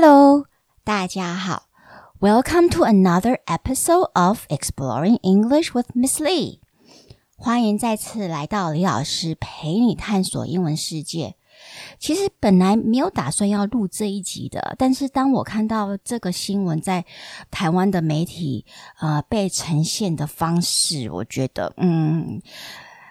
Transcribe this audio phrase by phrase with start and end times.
[0.00, 0.46] Hello，
[0.84, 1.64] 大家好
[2.20, 6.60] ，Welcome to another episode of Exploring English with Miss Lee。
[7.36, 11.34] 欢迎再次来到李老师陪你探索英文世界。
[11.98, 17.04] 其实本来没有打算要录这一集的，但是当我看到这个新闻在
[17.50, 18.64] 台湾的媒体
[19.00, 22.40] 呃被呈现的方式，我觉得嗯。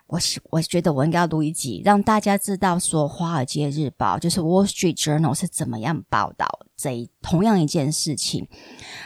[0.07, 0.19] 我
[0.51, 6.47] 我觉得我应该要录一集，让大家知道说《华尔街日报》就是《Wall Street Journal》是怎么样报道
[6.77, 8.47] 这一同样一件事情。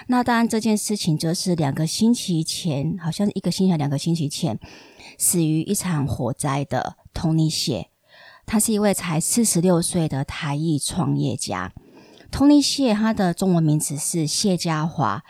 [0.08, 4.60] 那当然，这件事情就是两个星期前，好像一个星期、两个星期前，
[5.18, 7.90] 死于一场火灾的 Tony 谢，
[8.46, 11.74] 他是一位才四十六岁的台裔创业家。
[12.32, 15.22] Tony 谢，他的中文名字是谢家华。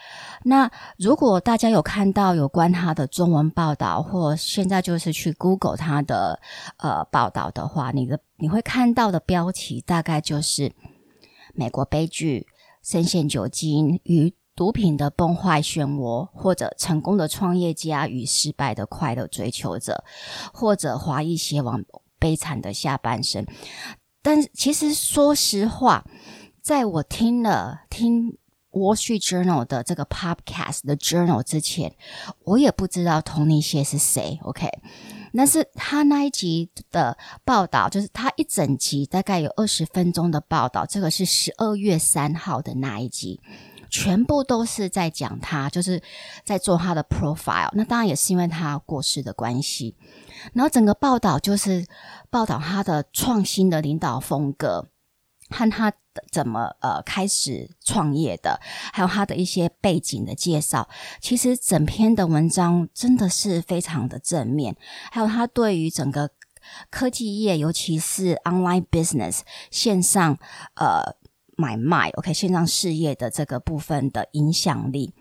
[0.44, 6.40] 那如果大家有看到有关他的中文报道，或现在就是去 Google 他的
[6.77, 10.72] 呃报道的话，你的你会看到的标题大概就是
[11.54, 12.46] 美国悲剧、
[12.84, 20.04] 深陷酒精与毒品的崩坏漩涡，或者成功的创业家与失败的快乐追求者，
[20.54, 21.84] 或者华裔鞋王
[22.20, 23.46] 悲惨的下半生。
[24.24, 26.05] 但其实说实话，
[26.62, 28.37] 在我听了听。
[28.73, 31.93] Wall Street Journal 的这个 Podcast 的 Journal 之前，
[32.45, 34.40] 我也不知道 Tony 谢是谁。
[34.43, 34.65] OK，
[35.34, 43.41] 但是他那一集的报道，就是他一整集大概有二十分钟的报道，这个是十二月三号的那一集，
[43.89, 46.01] 全部都是在讲他，就是
[46.45, 47.71] 在做他的 profile。
[47.73, 49.98] 那当然也是因为他过世的关系，
[50.54, 51.85] 然后整个报道就是
[52.29, 54.87] 报道他的创新的领导风格。
[55.54, 55.91] 和他
[56.31, 58.59] 怎么呃开始创业的，
[58.93, 64.75] 还有他的一些背景的介绍，其实整篇的文章真的是非常的正面。
[65.12, 66.31] 还有他对于整个
[66.89, 70.38] 科技业，尤其是 online business 线上
[70.75, 71.16] 呃。
[71.62, 75.13] 买卖，OK，线上事业的这个部分的影响力。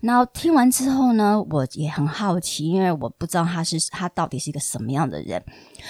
[0.00, 5.42] 然后听完之后呢，我也很好奇，因为我不知道他是他到底是一个什么样的人，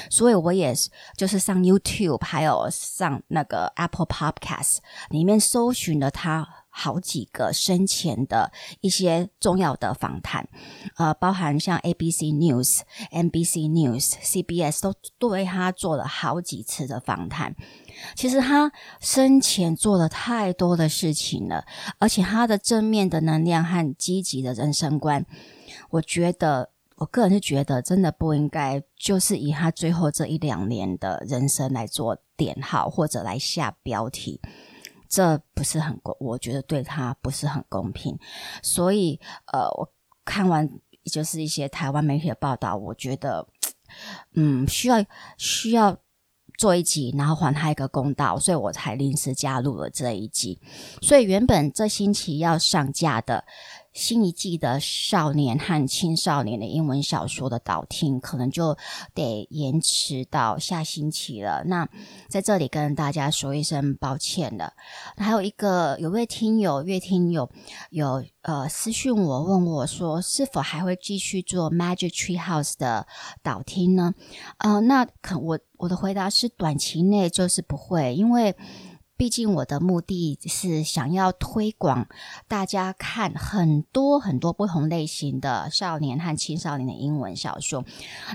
[0.09, 0.75] 所以我也
[1.16, 4.78] 就是上 YouTube，还有上那个 Apple Podcast
[5.10, 6.59] 里面搜寻了他。
[6.71, 8.51] 好几个生前的
[8.81, 10.49] 一些重要的访谈，
[10.97, 12.81] 呃，包含像 ABC News、
[13.13, 17.55] NBC News、CBS 都对他做了好几次的访谈。
[18.15, 21.67] 其实他生前做了太多的事情了，
[21.99, 25.27] 而且他的正面的能量和积极的人生观，
[25.91, 34.41] 我觉得我个人是觉得真的不应该就是以他最后这一两年的人生来做点号或者来下标题。
[35.10, 38.16] 这不是很公，我觉得对他不是很公平，
[38.62, 39.21] 所以
[39.53, 39.93] 呃，我
[40.25, 40.71] 看完
[41.04, 43.47] 就是一些台湾媒体的报道，我觉得
[44.34, 45.04] 嗯，需要
[45.37, 45.98] 需要
[46.56, 50.60] 做一集，然后还他一个公道，所以我才临时加入了这一集。
[51.03, 53.44] 所以原本这星期要上架的。
[53.93, 58.77] 新一季的少年和青少年的英文小说的导听，可能就
[59.15, 61.65] 得延迟到下星期了。
[61.65, 61.89] 那
[62.28, 64.73] 在这里跟大家说一声抱歉了。
[65.17, 67.51] 还有一个有位听友，乐听友
[67.91, 73.07] 有呃私讯我问我说，是否还会继续做 Magic Tree House 的
[73.43, 74.15] 导听呢？
[74.59, 78.55] 呃，那可我我的回答是短期内就是不会，因为。
[79.21, 82.09] 毕竟我的目的是想要推广
[82.49, 87.85] 大家看很多很多不同类型的少年和青少年的英文小说，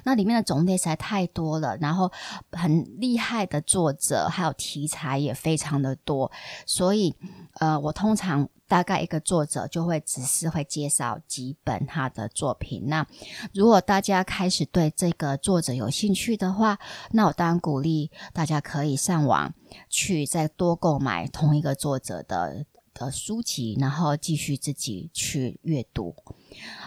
[0.04, 2.12] 那里面的种类实在太多了，然后
[2.52, 6.32] 很厉害的作者还有题材也非常的多，
[6.68, 7.16] 所以
[7.54, 8.48] 呃，我通常。
[8.68, 12.84] 大概一个作者就会只是会介绍几本他的作品。
[12.88, 13.06] 那
[13.54, 16.80] 如果大家开始对这个作者有兴趣的话，
[17.12, 19.54] 那我当然鼓励大家可以上网
[19.90, 26.16] 去再多购买同一个作者的的书籍，然后继续自己去阅读。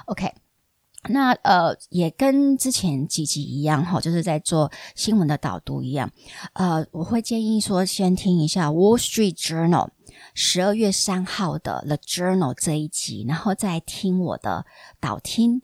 [0.07, 0.33] OK，
[1.11, 6.11] 那呃也跟之前几集一样哈，就是在做新闻的导读一样。
[6.55, 9.87] 呃，我会建议说先听一下《Wall Street Journal》。
[10.35, 14.65] 十二月三号的《The Journal》这一集，然后再听我的
[15.01, 15.61] 导听。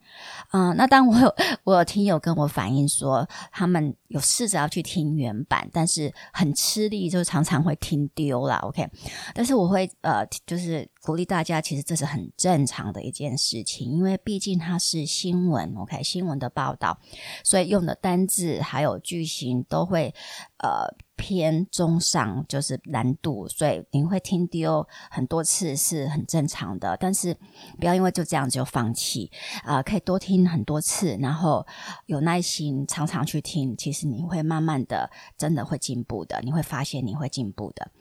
[0.48, 1.34] 啊，那当我有
[1.64, 8.56] 我有听友跟我反映说，他们有试着要去听原版，但是很吃力，就常常会听丢了。
[8.56, 8.88] OK，
[9.34, 16.98] 但是我会呃，就是鼓励大家，其实这是很正常的一件事情，因为毕竟它是新闻，OK，新闻的报道，
[17.44, 20.14] 所以用的单字还有句型都会
[20.58, 20.94] 呃。
[21.16, 26.96] 偏中上就是难度，所以您会听丢很多次是很正常的。
[27.00, 27.32] 但是
[27.78, 29.30] 不要因为就这样就放弃
[29.62, 31.64] 啊，可以多听很多次，然后
[32.06, 35.08] 有耐心常常去听，其实你会慢慢的
[35.38, 37.92] 真的会进步的，你会发现你会进步的。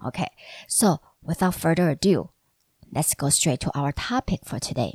[0.00, 2.28] OK，so without further ado,
[2.92, 4.94] let's go straight to our topic for today.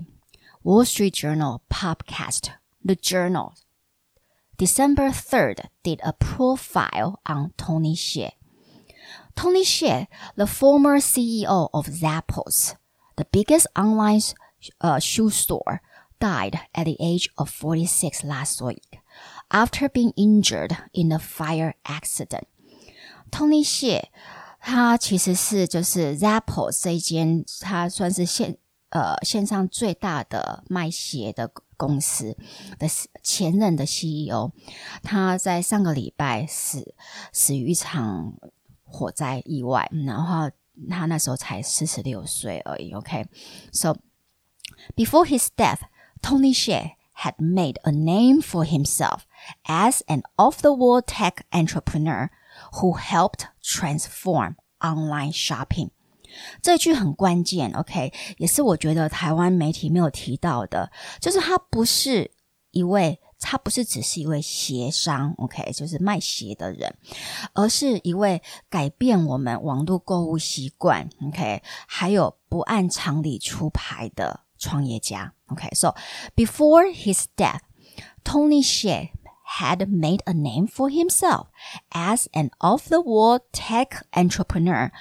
[0.63, 2.51] Wall Street Journal podcast,
[2.83, 3.55] the journal,
[4.57, 8.31] December 3rd, did a profile on Tony Hsieh.
[9.35, 12.75] Tony Hsieh, the former CEO of Zappos,
[13.17, 14.21] the biggest online
[14.79, 15.81] uh, shoe store,
[16.19, 18.99] died at the age of 46 last week
[19.51, 22.47] after being injured in a fire accident.
[23.31, 24.03] Tony Hsieh
[24.62, 28.56] 他其实是就是 Zappos 这一间，他算是线
[28.90, 32.36] 呃线上最大的卖鞋的公司
[32.78, 32.88] 的
[33.22, 34.50] 前任的 CEO，
[35.02, 36.94] 他在上个礼拜死
[37.32, 38.34] 死于一场
[38.84, 40.50] 火灾意外，然后
[40.90, 42.92] 他那时候才四十六岁而已。
[42.92, 43.98] OK，so、okay?
[44.96, 45.80] before his death,
[46.20, 46.92] Tony Hsieh
[47.22, 49.22] had made a name for himself
[49.66, 52.30] as an off-the-wall tech entrepreneur
[52.80, 55.89] who helped transform online shopping。
[56.61, 62.31] 这句很关键，OK，也是我觉得台湾媒体没有提到的，就是他不是
[62.71, 66.97] 一位，他不是只是一位鞋商，OK，就是卖鞋的人，
[67.53, 75.93] 而是一位改变我们网络购物习惯，OK，还有不按常理出牌的创业家，OK，so
[76.35, 79.11] before his death，Tony Hsieh。
[79.43, 81.47] Had made a name for himself
[81.93, 84.91] as an off the wall tech entrepreneur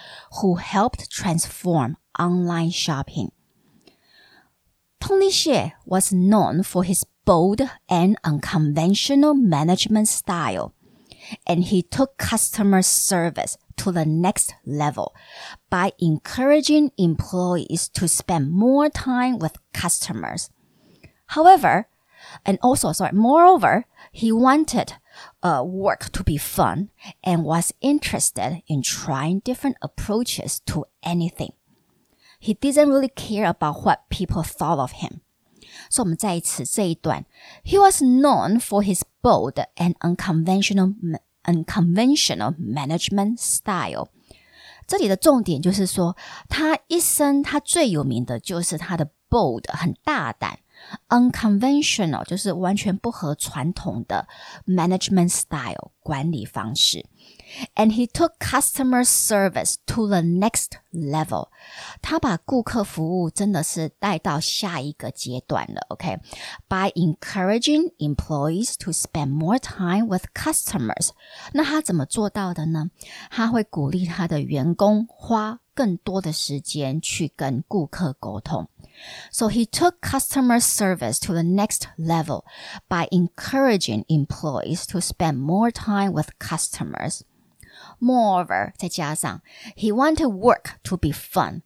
[0.40, 3.30] who helped transform online shopping.
[5.00, 10.74] Tony Hsieh was known for his bold and unconventional management style,
[11.46, 15.14] and he took customer service to the next level
[15.70, 20.50] by encouraging employees to spend more time with customers.
[21.26, 21.88] However,
[22.44, 24.93] and also, sorry, moreover, he wanted
[25.41, 26.89] uh, work to be fun
[27.23, 31.53] and was interested in trying different approaches to anything.
[32.39, 35.21] He didn't really care about what people thought of him.
[35.89, 37.25] 所以我们再一次这一段，
[37.63, 40.95] He was known for his bold and unconventional
[41.43, 44.09] unconventional management style。
[44.87, 46.15] 这里的重点就是说，
[46.47, 50.59] 他一生他最有名的就是他的 bold，很大胆。
[51.09, 54.27] unconventional 就是完全不合传统的
[54.67, 57.03] management style 管理方式。
[57.75, 61.49] And he took customer service to the next level。
[62.03, 65.81] 他把顾客服务真的是带到下一个阶段了。
[65.89, 66.93] OK，by、okay?
[66.93, 71.09] encouraging employees to spend more time with customers。
[71.53, 72.91] 那他怎么做到的呢？
[73.31, 78.69] 他会鼓励他的员工花更多的时间去跟顾客沟通。
[79.31, 82.43] So he took customer service to the next level
[82.89, 87.21] by encouraging employees to spend more time with customers.
[87.99, 89.41] Moreover, 再加上
[89.75, 91.61] he wanted work to be fun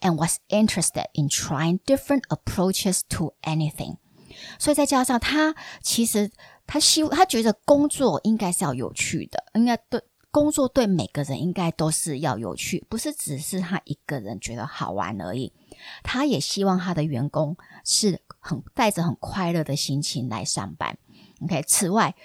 [0.00, 3.96] and was interested in trying different approaches to anything.
[4.58, 6.30] 所以再加上他其实
[6.66, 15.52] 他希他觉得工作应该是要有趣的，应该对工作对每个人应该都是要有趣，不是只是他一个人觉得好玩而已。
[16.03, 20.97] 他也希望他的员工是很带着很快乐的心情来上班。
[21.41, 22.15] OK，此外，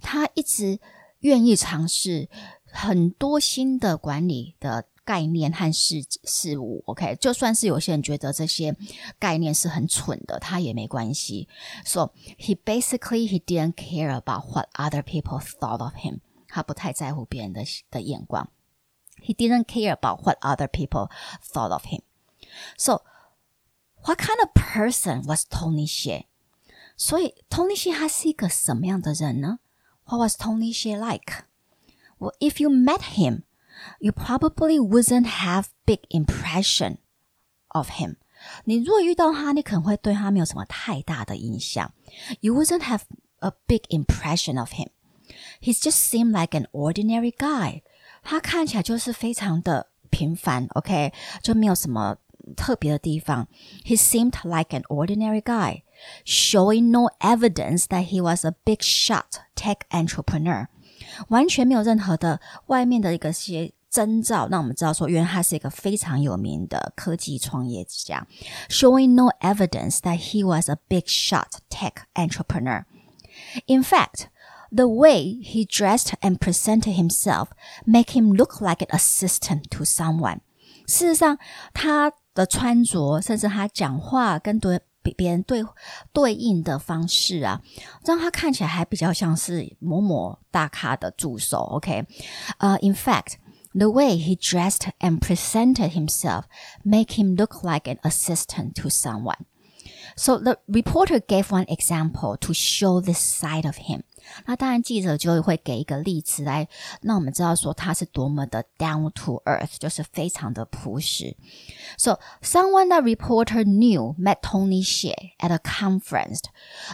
[0.00, 0.78] 他一直
[1.20, 2.28] 愿意尝试
[2.64, 6.82] 很多新的管理的概念和事事物。
[6.86, 8.74] OK，就算是有些人觉得这些
[9.18, 11.48] 概念是很蠢的，他也没关系。
[11.84, 16.20] So he basically he didn't care about what other people thought of him。
[16.48, 18.48] 他不太在乎别人的的眼光。
[19.22, 21.10] He didn't care about what other people
[21.42, 22.00] thought of him.
[22.76, 23.02] So,
[24.04, 26.24] What kind of person was Tony Hsieh？
[26.96, 29.60] 所以 Tony Hsieh 他是一个什么样的人呢
[30.04, 31.44] ？What was Tony Hsieh like?
[32.18, 33.42] Well, if you met him,
[34.00, 36.98] you probably wouldn't have big impression
[37.68, 38.16] of him.
[38.64, 41.92] 你若遇到他，你可能会对他没有什么太大的印象。
[42.40, 43.02] You wouldn't have
[43.38, 44.88] a big impression of him.
[45.60, 47.82] He just seemed like an ordinary guy.
[48.22, 52.18] 他看起来就是非常的平凡，OK，就没有什么
[52.55, 53.47] 特别的地方。
[53.85, 55.83] He seemed like an ordinary guy,
[56.25, 60.67] showing no evidence that he was a big shot tech entrepreneur.
[61.29, 68.27] 完全没有任何的外面的一个些征兆，让我们知道说，原来他是一个非常有名的科技创业家。
[68.69, 72.85] Showing no evidence that he was a big shot tech entrepreneur.
[73.67, 74.27] In fact,
[74.71, 77.49] the way he dressed and presented himself
[77.85, 80.39] make him look like an assistant to someone.
[80.85, 81.37] 事实上，
[81.73, 84.79] 他 的穿着，甚至他讲话跟对
[85.15, 85.63] 别人对
[86.11, 87.61] 对应的方式啊，
[88.05, 91.59] 让他看起来还比较像是某某大咖的助手。
[91.59, 92.05] OK，
[92.59, 93.35] 呃、uh,，in fact。
[93.73, 96.45] The way he dressed and presented himself
[96.83, 99.45] make him look like an assistant to someone.
[100.15, 104.01] So the reporter gave one example to show this side of him.
[104.45, 106.67] 那当然，记者就会给一个例子来
[107.01, 111.35] 让我们知道说他是多么的 down to earth，就是非常的朴实。
[111.97, 116.41] So someone that reporter knew met Tony Xie at a conference。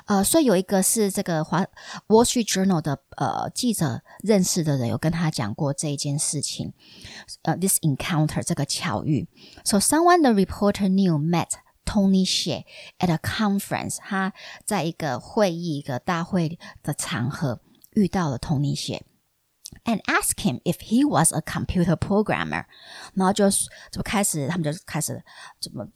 [0.05, 1.65] 呃，所以有一个是这个华
[2.08, 6.74] Wall Street Journal 的呃记者认识的人，有跟他讲过这一件事情。
[7.41, 9.27] 呃，this encounter 这个巧遇。
[9.65, 11.50] So someone the reporter knew met。
[11.88, 12.64] Tony Hsieh
[12.99, 14.35] at a conference，他
[14.66, 17.61] 在一个会议、一个大会的场合
[17.92, 19.00] 遇到了 Tony Hsieh。
[19.85, 22.64] And ask him if he was a computer programmer，
[23.14, 23.50] 然后就
[23.90, 25.23] 就开始，他们就开始
[25.61, 25.87] 怎么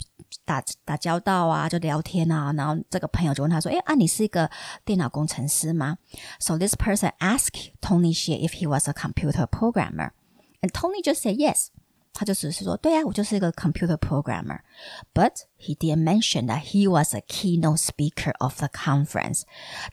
[0.45, 2.53] 打打交道啊，就聊天啊。
[2.53, 4.51] 然后这个朋友就问他说：“哎啊，你是一个
[4.85, 5.97] 电脑工程师吗
[6.39, 10.11] ？”So this person asked Tony Hsieh if he was a computer programmer,
[10.61, 11.69] and Tony just said yes.
[12.14, 19.44] 他就只是说，对啊，我就是一个 computer programmer。But he didn't mention that he was a keynote speaker of the conference。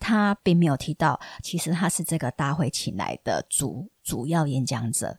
[0.01, 5.19] 他并没有提到，其实他是这个大会请来的主主要演讲者。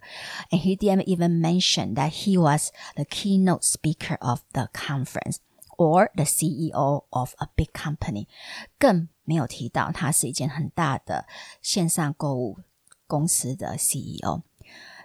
[0.50, 5.36] And he didn't even mention that he was the keynote speaker of the conference
[5.78, 8.26] or the CEO of a big company。
[8.80, 11.28] 更没有提到他是一件很大的
[11.62, 12.58] 线上购物
[13.06, 14.42] 公司的 CEO。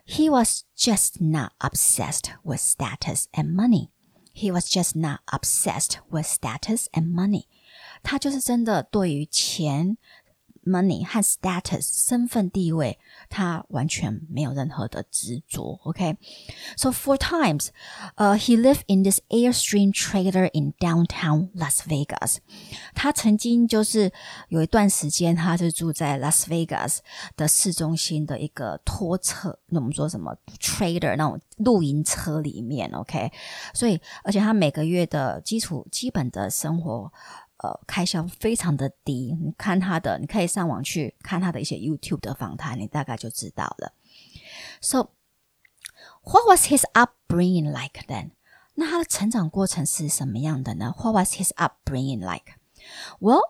[0.04, 3.90] he was just not obsessed with status and money.
[4.32, 7.46] He was just not obsessed with status and money.
[8.02, 9.96] 他就是真的对于钱
[10.64, 12.98] money 和 status 身份地位，
[13.30, 15.80] 他完全没有任何的执着。
[15.84, 16.92] OK，so、okay?
[16.92, 17.68] four times,
[18.16, 22.36] uh, he lived in this Airstream trailer in downtown Las Vegas。
[22.94, 24.12] 他曾经就是
[24.48, 26.98] 有一段时间，他是住在 Las Vegas
[27.36, 32.90] 的市中心的一个拖车，那我们说什么 trailer 那种露营车里面。
[32.90, 33.32] OK，
[33.72, 37.10] 所以而且他每个月的基础基本的生活。
[37.64, 39.36] 呃开销非常的低。
[39.40, 43.92] 你看他的，你可以上网去看他的一些 YouTube 的访谈，你大概就知道了。
[44.80, 45.10] So,
[46.22, 48.30] what was his upbringing like then?
[48.74, 50.94] 那他的成长过程是什么样的呢？
[50.96, 52.54] What was his upbringing like?
[53.20, 53.42] Well,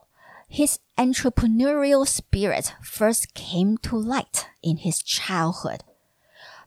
[0.49, 5.81] his entrepreneurial spirit first came to light in his childhood.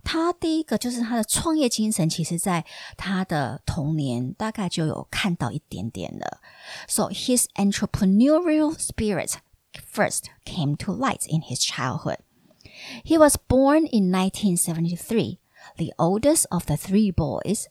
[0.07, 2.65] 他第一个就是他的创业精神，其实在
[2.97, 6.41] 他的童年大概就有看到一点点了。
[6.87, 9.35] So his entrepreneurial spirit
[9.91, 12.17] first came to light in his childhood.
[13.05, 15.39] He was born in 1973,
[15.77, 17.65] the oldest of the three boys.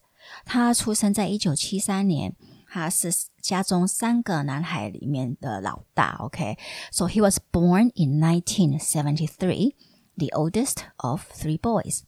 [0.44, 2.34] 他出生在一九七三年，
[2.70, 6.16] 他是家中三个男孩里面的老大。
[6.20, 9.74] OK，so he was born in 1973,
[10.16, 12.02] the oldest of three boys.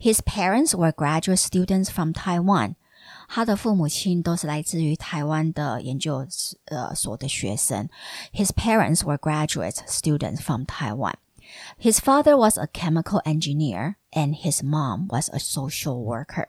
[0.00, 2.76] His parents were graduate students from Taiwan.
[3.28, 6.26] 他的父母亲都是来自于台湾的研究
[6.66, 7.88] 呃所的学生。
[8.32, 11.14] His parents were graduate students from Taiwan.
[11.78, 16.48] His father was a chemical engineer and his mom was a social worker.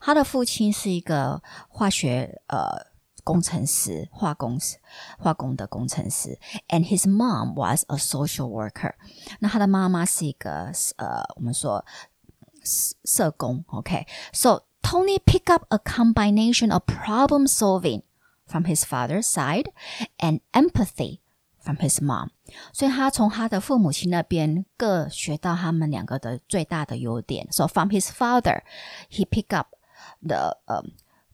[0.00, 2.86] 他的父亲是一个化学呃
[3.22, 4.76] 工程师，化工师，
[5.18, 6.38] 化工的工程师。
[6.68, 8.94] And his mom was a social worker.
[9.40, 11.84] 那他的妈妈是一个呃，我们说
[13.04, 13.64] 社工。
[13.68, 14.62] OK，so、okay?
[14.82, 18.02] Tony picked up a combination of problem solving
[18.46, 19.70] from his father's side
[20.18, 21.20] and empathy
[21.58, 22.28] from his mom。
[22.72, 27.48] 所以他从他的父母亲那边各学到他们两个的最大的优点。
[27.50, 28.62] So from his father,
[29.10, 29.68] he picked up
[30.20, 30.92] the um,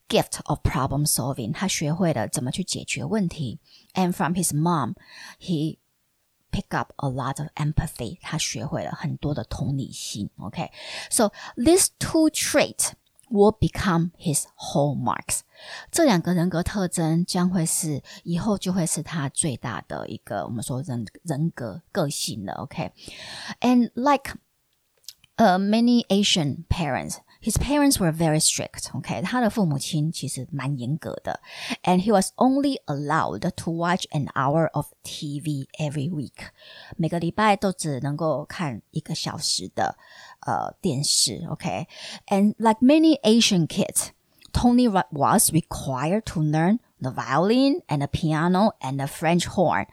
[0.08, 3.58] gift of problem solving，他学会了怎么去解决问题。
[3.94, 4.94] And from his mom,
[5.40, 5.78] he
[6.54, 10.30] pick up a lot of empathy，他学会了很多的同理心。
[10.38, 11.32] OK，so、okay?
[11.56, 12.92] these two traits
[13.30, 15.40] will become his hallmarks。
[15.92, 22.54] 这两个人格特征将会是以后就会是他最大的一个我们说人人格个性了。
[22.54, 23.90] OK，and、okay?
[23.94, 24.34] like
[25.36, 28.94] uh, many Asian parents his parents were very strict.
[28.94, 31.40] OK，他的父母亲其实蛮严格的，
[31.82, 36.48] and he was only allowed to watch an hour of TV every week。
[36.96, 39.96] 每个礼拜都只能够看一个小时的
[40.40, 41.46] 呃电视。
[41.48, 44.08] OK，and like many Asian kids,
[44.52, 49.86] Tony was required to learn the violin and the piano and the French horn。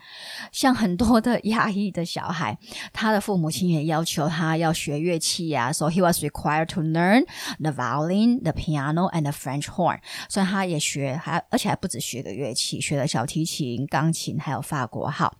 [0.51, 2.58] 像很多的亚裔的小孩，
[2.94, 7.25] 他的父母亲也要求他要学乐器呀、啊、，so he was required to learn
[7.60, 10.00] the violin, the piano and the French horn。
[10.29, 15.36] 所以他也学，还而且还不止学个乐器，学了小提琴、钢琴，还有法国号。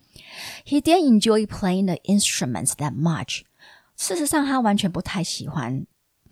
[0.66, 3.42] He didn't enjoy playing the instruments that much。
[3.96, 5.86] 事实上，他完全不太喜欢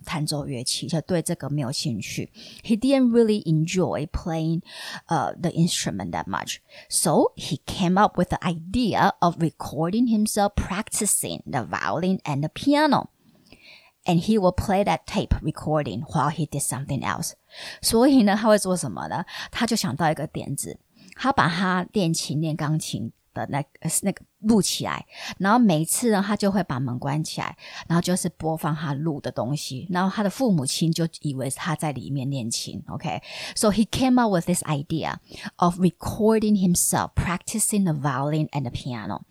[0.06, 2.32] 弹奏乐器，就对这个没有兴趣。
[2.64, 4.62] He didn't really enjoy playing
[5.08, 6.58] uh, the instrument that much.
[6.90, 12.50] So he came up with the idea of recording himself practicing the violin and the
[12.50, 13.10] piano.
[14.08, 17.34] And he will play that tape recording while he did something else.
[17.82, 19.26] 所以呢，他会做什么呢？
[19.50, 20.78] 他就想到一个点子，
[21.16, 23.64] 他把他练琴、练钢琴 的那
[24.02, 25.06] 那个录起来，
[25.38, 27.58] 然后每次呢，他就会把门关起来，
[27.88, 32.82] 然后就是播放他录的东西，然后他的父母亲就以为他在里面练琴。
[32.88, 35.18] OK，so he came up with this idea
[35.58, 39.24] of recording himself practicing the violin and the piano,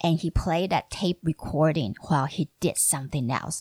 [0.00, 3.60] and he played that tape recording while he did something else.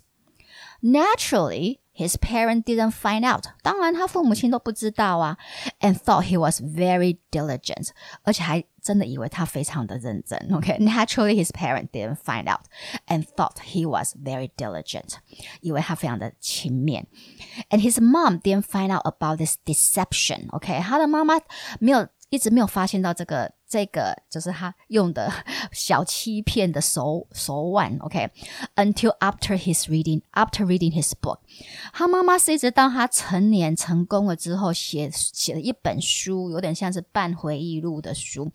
[0.82, 3.46] Naturally, his parents didn't find out.
[3.64, 5.38] 当然，他父母亲都不知道啊，
[5.80, 7.90] and thought he was very diligent，
[8.24, 10.38] 而且还真的以为他非常的认真。
[10.54, 12.66] OK, naturally his parents didn't find out
[13.08, 15.16] and thought he was very diligent，
[15.62, 17.06] 以为他非常的勤勉。
[17.70, 21.40] And his mom didn't find out about this deception。OK，他的妈妈
[21.80, 25.33] 没有一直没有发现到这个 这个就是他用的
[25.73, 31.39] 小欺骗的手手腕，OK，until after his reading after reading his book，
[31.91, 38.53] 他妈妈是一直到他成年成功了之后写写了一本书，有点像是半回忆录的书，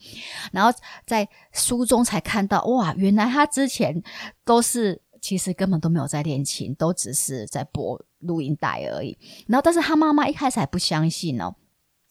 [0.52, 0.72] 然后
[1.08, 4.04] 在书中才看到哇，原来他之前
[4.46, 9.18] 都是其实根本都没有在练琴，都只是在播录音带而已。
[9.48, 11.56] 然后但是他妈妈一开始还不相信哦。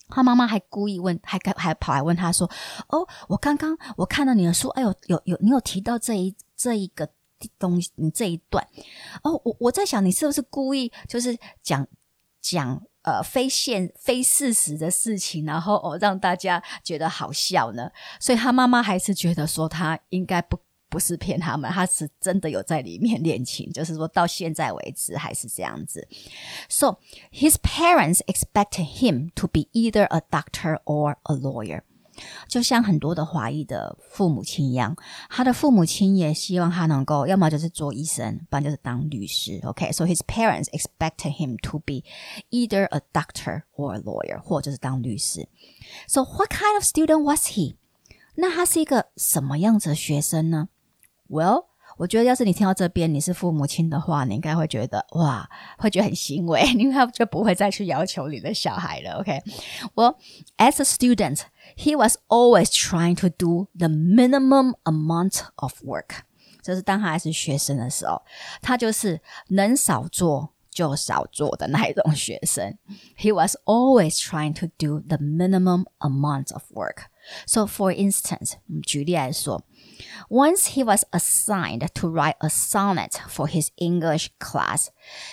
[0.08, 2.50] 他妈妈还故意问，还还跑来问他说
[2.88, 7.08] ：“哦，我刚刚我看到你的书，哎呦，有有你有提到这一这一个
[7.58, 8.66] 东西，你这一段
[9.22, 11.86] 哦，我我在想你是不是故意就是讲
[12.40, 17.90] 讲呃非现非事实的事情，然后哦让大家觉得好笑呢？
[18.20, 20.58] 所以他妈妈还是觉得说他应该不。”
[20.95, 26.05] 不是骗他们，他是真的有在里面练琴，就是说到现在为止还是这样子。
[26.67, 26.97] So
[27.31, 31.83] his parents expected him to be either a doctor or a lawyer，
[32.49, 34.97] 就像很多的华裔的父母亲一样，
[35.29, 39.61] 他的父母亲也希望他能够要么就是做医生，不然就是当律师。
[39.63, 40.13] OK，so、okay?
[40.13, 42.03] his parents expected him to be
[42.49, 45.47] either a doctor or a lawyer，或者是当律师。
[46.09, 47.75] So what kind of student was he？
[48.35, 50.67] 那他是一个什么样子的学生呢
[51.29, 51.65] ？well，
[51.97, 59.19] 我觉得要是你听到这边你是父母亲的话，你应该会觉得哇，会觉得很欣慰，因为他就不会再去要求你的小孩了。
[59.19, 60.15] OK，well
[60.57, 61.41] as a student,
[61.75, 66.21] he was always trying to do the minimum amount of work。
[66.63, 68.21] 就是当他还是学生的时候，
[68.61, 72.77] 他就是能少做就少做的那一种学生。
[73.17, 77.07] He was always trying to do the minimum amount of work.
[77.45, 79.63] So, for instance，举例来说。
[80.29, 84.87] once he was assigned to write a sonnet for his English class.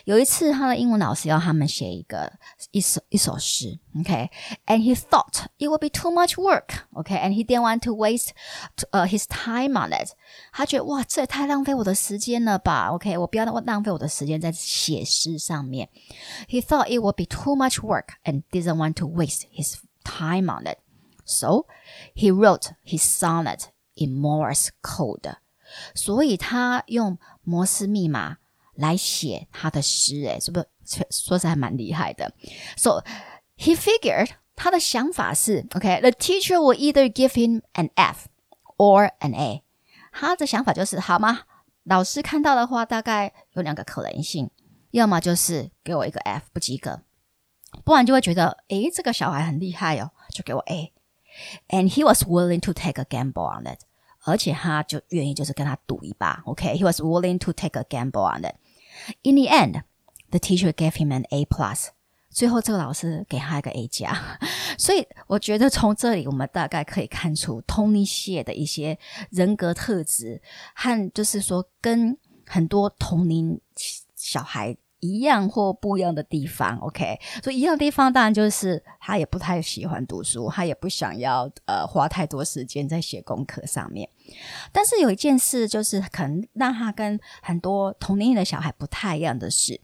[0.04, 2.32] 有一次，他的英文老师要他们写一个
[2.70, 8.30] 一首一首诗，OK，and he thought it would be too much work，OK，and he didn't want to waste
[8.90, 10.12] uh his time on it。
[10.52, 15.88] 他觉得哇，这也太浪费我的时间了吧，OK，我不要浪费我的时间在写诗上面。
[16.48, 20.64] He thought it would be too much work and didn't want to waste his time on
[20.64, 20.78] it.
[21.24, 21.66] So
[22.14, 25.35] he wrote his sonnet in Morse code，
[25.93, 28.37] 所以他用摩斯密码
[28.75, 30.67] 来写他的诗，哎，是不是
[31.09, 32.33] 说是还蛮厉害的
[32.77, 33.03] ？So
[33.57, 38.27] he figured 他的想法是，OK，the、teacher will either give him an F
[38.77, 39.63] or an A。
[40.11, 41.41] 他的想法就是，好吗？
[41.83, 44.49] 老师看到的话，大概有两个可能性，
[44.91, 47.01] 要么就是给我一个 F 不及格，
[47.83, 50.92] 不然就会觉得，诶，这个小孩很厉害哦，就给我 A。
[51.68, 53.80] and he was willing to take a gamble on it.
[54.24, 56.84] 而且他就愿意就是跟他赌一把，OK，he、okay?
[56.84, 58.56] was willing to take a gamble on it.
[59.22, 59.82] In the end,
[60.30, 61.88] the teacher gave him an A plus.
[62.30, 64.38] 最后这个老师给他一个 A 加，
[64.76, 68.98] 所以我觉得从这里我们大概可以看出 Tony 谢的一些
[69.30, 70.42] 人格特质
[70.74, 73.58] 和就是说跟很多同龄
[74.14, 84.09] 小孩 一样或不一样的地方，OK，所以一样的地方当然就是他也不太喜欢读书，他也不想要呃花太多时间在写功课上面。
[84.71, 89.81] 但是有一件事就是可能让他跟很多同龄的小孩不太一样的是，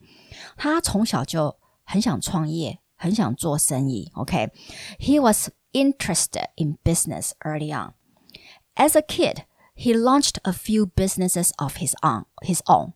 [0.56, 4.10] 他从小就很想创业，很想做生意。
[4.16, 7.94] OK，he was interested in business early on.
[8.76, 9.44] As a kid,
[9.76, 12.24] he launched a few businesses of his own.
[12.42, 12.94] His own.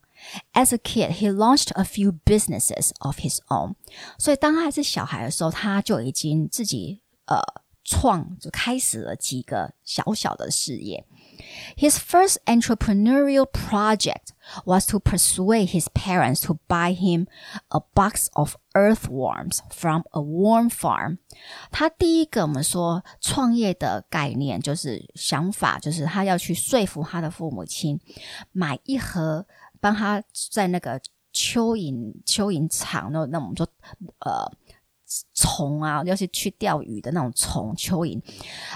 [0.53, 3.75] As a kid, he launched a few businesses of his own.
[4.19, 7.41] 所以当他还是小孩的时候，他就已经自己呃
[7.85, 11.07] 创就开始了几个小小的事业。
[11.77, 14.33] His first entrepreneurial project
[14.65, 17.29] was to persuade his parents to buy him
[17.69, 21.19] a box of earthworms from a worm farm。
[21.71, 28.01] 他第一个我们说创业的概念就是想法，就是他要去说服他的父母亲
[28.51, 29.47] 买一盒，
[29.84, 30.98] 帮他在那个
[31.34, 33.68] 蚯蚓蚯蚓场那那我们说
[34.20, 34.50] 呃
[35.34, 38.22] 虫啊，要是去钓鱼的那种虫蚯蚓，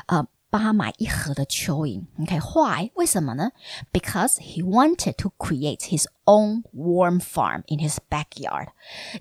[0.07, 0.27] 呃。
[0.49, 2.05] 帮他买一盒的蚯蚓。
[2.21, 2.89] OK，why？
[2.95, 3.51] 为什么呢
[3.91, 8.69] ？Because he wanted to create his own worm farm in his backyard。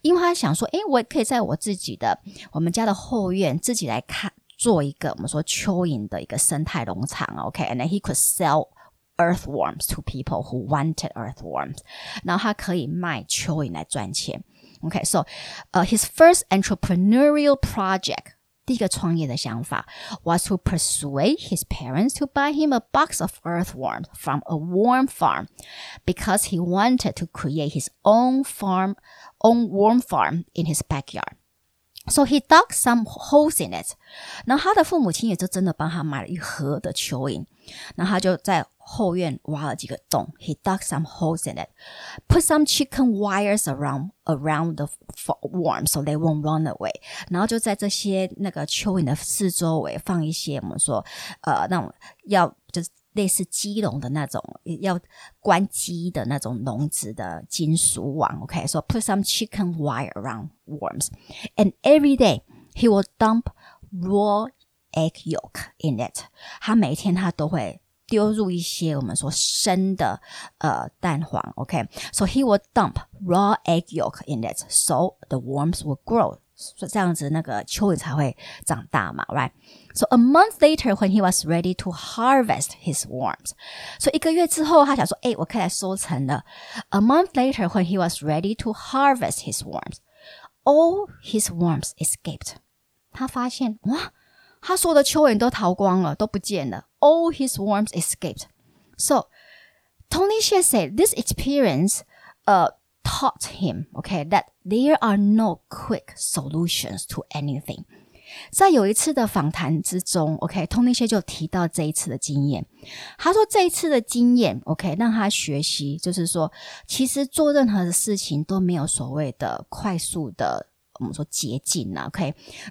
[0.03, 2.20] 因为他想说，诶，我可以在我自己的
[2.53, 7.27] 我们家的后院自己来看做一个我们说蚯蚓的一个生态农场。
[7.38, 8.68] OK，and then he could sell
[9.17, 11.77] earthworms to people who wanted earthworms。
[12.23, 14.43] 然后他可以卖蚯蚓来赚钱。
[14.82, 15.25] OK，so，
[15.71, 18.34] 呃，his first entrepreneurial project。
[18.63, 19.88] 第一个创业的想法
[20.23, 25.08] was to persuade his parents to buy him a box of earthworms from a worm
[25.08, 25.47] farm
[26.06, 28.95] because he wanted to create his own farm,
[29.39, 31.36] own worm farm in his backyard.
[32.08, 33.95] So he dug some holes in it.
[34.45, 37.45] 然后他的父母亲也就真的帮他买了一盒的蚯蚓，
[37.95, 40.34] 然后他就在 后院挖了几个洞。
[40.39, 41.69] He dug some holes in it,
[42.27, 44.88] put some chicken wires around around the
[45.43, 46.91] worm so they won't run away。
[47.30, 51.06] 然后就在这些那个蚯蚓的四周围放一些我们说
[51.41, 51.93] 呃那种
[52.25, 54.41] 要就是类似鸡笼的那种
[54.82, 54.99] 要
[55.39, 58.41] 关鸡的那种笼子的金属网。
[58.43, 61.08] OK，so put some chicken wire around worms,
[61.56, 62.41] and every day
[62.73, 63.47] he will dump
[63.91, 64.47] raw
[64.93, 66.25] egg yolk in it。
[66.60, 70.21] 他每一天他都会 丢入一些我们说生的
[70.58, 76.38] 呃蛋黄，OK，so he will dump raw egg yolk in it, so the worms will grow.
[76.77, 79.49] 这样子那个蚯蚓才会长大嘛，right?
[79.95, 83.54] So a month later, when he was ready to harvest his worms，
[83.97, 86.43] 所以一个月之后，他想说，哎，我可以来收成了。
[86.89, 89.97] A month later, when he was ready to harvest his worms,
[90.63, 92.58] all his worms escaped。
[93.12, 94.12] 他发现，哇！
[94.62, 96.85] 他所有的蚯蚓都逃光了，都不见了。
[97.00, 98.46] all his worms escaped.
[98.96, 99.26] So
[100.11, 102.04] Tony Hsieh said this experience
[102.46, 102.68] uh,
[103.04, 107.85] taught him, okay, that there are no quick solutions to anything.
[108.50, 111.09] 在有一次的访谈之中，OK，Tony、okay, Hsieh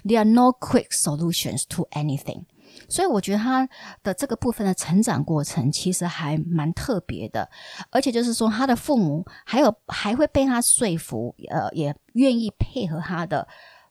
[0.04, 2.44] there are no quick solutions to anything。
[2.88, 3.68] 所以我觉得他
[4.02, 7.48] 的这个部分的成长过程其实还蛮特别的，
[7.90, 13.46] 而且就是说他的父母还有还会被他说服，呃，也愿意配合他的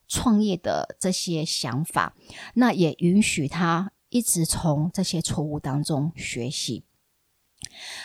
[0.08, 2.14] 创业的这些想法，
[2.56, 6.86] 那也允许他一直从这些错误当中学习。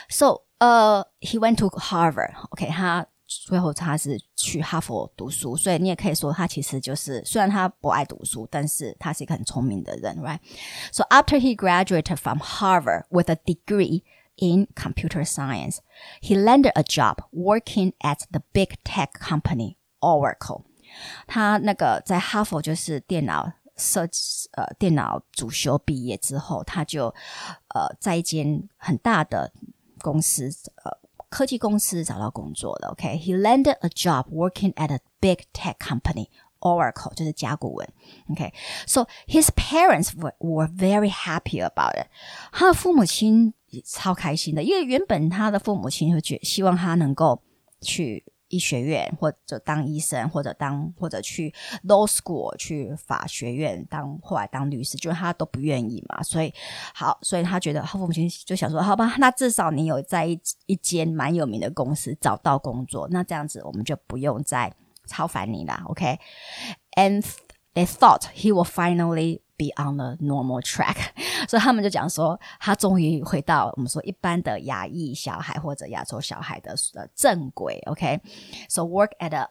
[0.08, 3.06] So, 呃、，he went to Harvard，OK，、他。
[3.29, 10.39] 最后他是去哈佛读书，所以你也可以说他其实就是虽然他不爱读书，但是他是一个很聪明的人，right?
[10.91, 14.03] So after he graduated from Harvard with a degree
[14.35, 15.79] in computer science,
[16.21, 20.65] he landed a job working at the big tech company Oracle.
[21.25, 24.01] 他那个在哈佛就是电脑设
[24.51, 27.07] 呃电脑主修毕业之后，他就
[27.69, 29.51] 呃在一间很大的
[29.99, 30.51] 公司
[30.83, 30.98] 呃。
[31.29, 33.41] 科技公司找到工作了，OK，he、okay?
[33.41, 36.27] landed a job working at a big tech company.
[36.59, 37.87] Oracle 就是甲骨文，
[38.31, 39.07] OK，so、okay?
[39.27, 42.07] his parents were were very happy about it。
[42.51, 43.53] 他的父母亲
[43.85, 47.39] 超开心的，因为原本他的父母亲会觉希望他能够
[47.81, 51.52] 去 医学院，或者当医生，或者当或者去
[51.84, 56.22] law school 去法学院当，后来当律师，就是他都不愿意嘛。
[56.22, 56.52] 所以
[56.94, 64.70] 好，所以他觉得他父母亲就想说，好吧，那至少你有在一一间蛮有名的公司找到工作，那这样子我们就不用再
[65.06, 65.82] 超烦你啦。
[65.86, 67.24] OK，and
[67.74, 71.09] they thought he will finally be on the normal track，
[71.47, 77.81] 所以他们就讲说，他终于回到我们说一般的亚裔小孩或者亚洲小孩的呃正轨。
[77.85, 79.49] OK，so work at a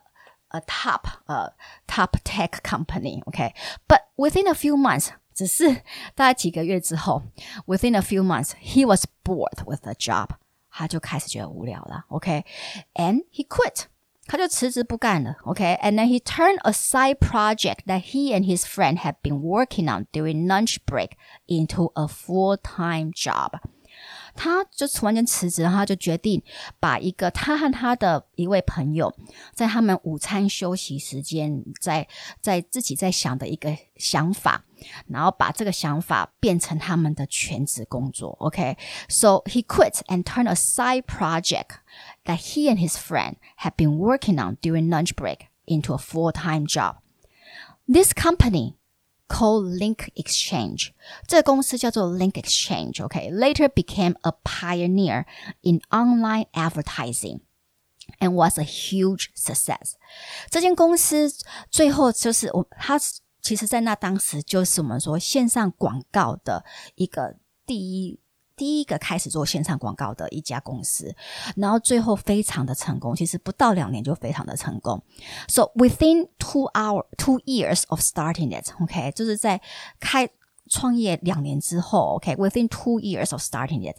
[0.49, 1.51] a top 呃
[1.87, 5.67] top tech company。OK，but within a few months，只是
[6.13, 7.23] 大概几个月之后，
[7.65, 10.29] within a few months，he was bored with the job，
[10.69, 12.05] 他就开始觉得无聊了。
[12.09, 13.85] OK，and he quit。
[14.29, 19.85] 他就辞职不干了，OK，and then he turned a side project that he and his friend had been working
[19.85, 21.11] on during lunch break
[21.45, 23.59] into a full-time job。
[24.35, 26.43] 他就突然间辞职，然后他就决定
[26.81, 29.15] 把一个他和他的一位朋友
[29.53, 32.05] 在他们午餐休息时间，在
[32.41, 34.65] 在自己在想的一个想法，
[35.07, 38.31] 然后把这个想法变成他们的全职工作。
[38.41, 41.77] OK，so he quit and turned a side project
[42.29, 46.65] that he and his friend had been working on during lunch break into a full-time
[46.65, 46.97] job.
[47.87, 48.77] This company
[49.27, 50.93] called Link Exchange.
[51.27, 53.01] 这个公司叫做 Link Exchange.
[53.01, 55.25] Okay, later became a pioneer
[55.61, 57.41] in online advertising.
[58.19, 59.95] And was a huge success.
[60.51, 61.27] 这间公司
[61.71, 62.99] 最后就是我，它
[63.41, 68.19] 其实在那当时就是我们说线上广告的一个第一
[68.60, 71.16] 第一个开始做线上广告的一家公司，
[71.56, 75.02] 然后最后非常的成功，其实不到两年就非常的成功。
[75.48, 79.62] So within two hour, two years of starting it, OK，就是在
[79.98, 80.28] 开
[80.68, 83.96] 创业两年之后，OK，within、okay, two years of starting it,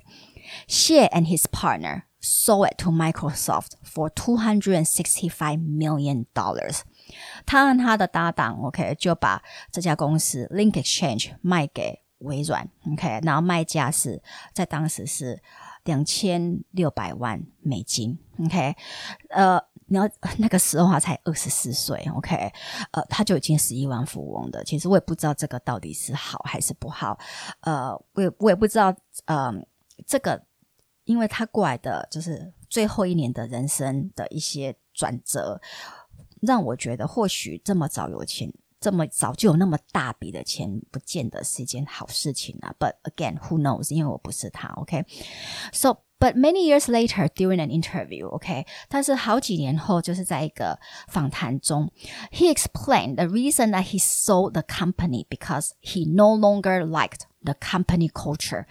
[0.68, 6.82] Hsieh and his partner sold it to Microsoft for two hundred and sixty-five million dollars.
[7.48, 14.22] 他和他的搭档，OK，就把这家公司 Link Exchange 卖给微软，OK，然后卖价是
[14.54, 15.42] 在当时是
[15.84, 18.76] 两千六百万美金，OK，
[19.30, 22.52] 呃，你要那个时候他才二十四岁，OK，
[22.92, 24.64] 呃，他就已经是亿万富翁的。
[24.64, 27.18] 其实我也不知道这个到底是好还是不好，
[27.62, 29.52] 呃，我也我也不知道，呃，
[30.06, 30.44] 这个
[31.06, 35.60] 因为他过来的就是最后一年的人生的一些转折，
[36.42, 38.54] 让我觉得或许这么早有钱。
[38.81, 42.75] 这么早就有那么大笔的钱，不见得是一件好事情啊。
[42.79, 43.93] But again, who knows？
[43.93, 48.67] 因为我不是他，OK？So, but many years later, during an interview, OK？
[48.89, 51.91] 但是好几年后，就是在一个访谈中，
[52.31, 58.11] he explained the reason that he sold the company because he no longer liked the company
[58.11, 58.67] culture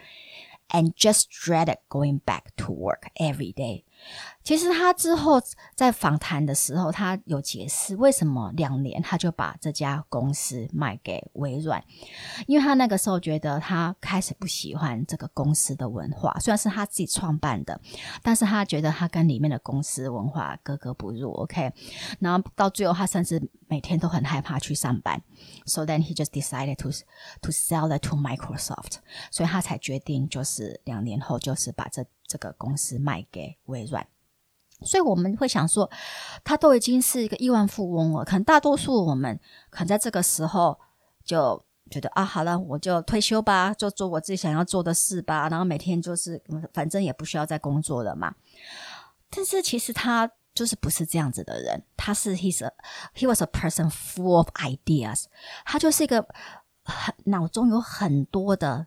[0.70, 3.84] and just dreaded going back to work every day.
[4.43, 5.41] 其实他之后
[5.75, 11.85] 在访谈的时候，他有解释为什么两年他就把这家公司卖给微软，
[12.47, 17.79] 因为他那个时候觉得他开始不喜欢这个公司的文化，虽然是他自己创办的，
[18.23, 21.31] 但是他觉得他跟里面的公司文化格格不入。
[21.33, 21.71] OK，
[22.19, 25.23] 然后到最后他甚至每天都很害怕去上班
[25.67, 26.91] ，so then he just decided to
[27.43, 28.95] to sell it to Microsoft，
[29.31, 34.07] 所以他才决定就是两年后就是把这这个公司卖给微软。
[34.83, 35.91] 所以我们会想说，
[36.45, 39.39] 他都已经是一个亿万富翁了，可能大多数我们
[39.69, 40.79] 可能在这个时候
[41.25, 46.41] 就觉得啊，好了，我就退休吧，就做我自己想要做的事吧，然后每天就是
[46.73, 48.35] 反正也不需要再工作了嘛。
[49.29, 52.73] 但是其实他就是不是这样子的人，他是 he's a
[53.15, 55.25] he was a person full of ideas，
[55.67, 56.27] 他就是一个
[56.85, 58.87] 很脑中有很多的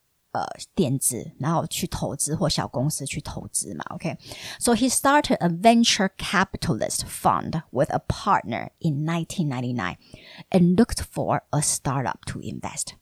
[0.32, 9.96] 呃点子，然后去投资或小公司去投资嘛，OK？So he started a venture capitalist fund with a partner in 1999
[10.50, 12.94] and looked for a startup to invest.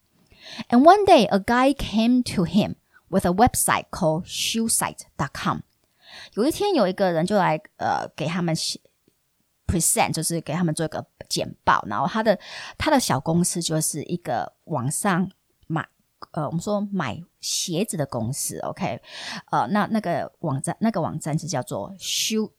[0.68, 2.76] And one day, a guy came to him
[3.08, 5.62] with a website called shoesite.com.
[6.34, 8.54] 有一天，有一个人就来呃给他们
[9.66, 12.38] present，就是给他们做一个简报，然后他的
[12.78, 15.37] 他的小公司就是一个网上买
[16.32, 19.00] 呃，我们说买鞋子的公司，OK，
[19.50, 22.50] 呃，那那个网站，那个网站是叫做 shoe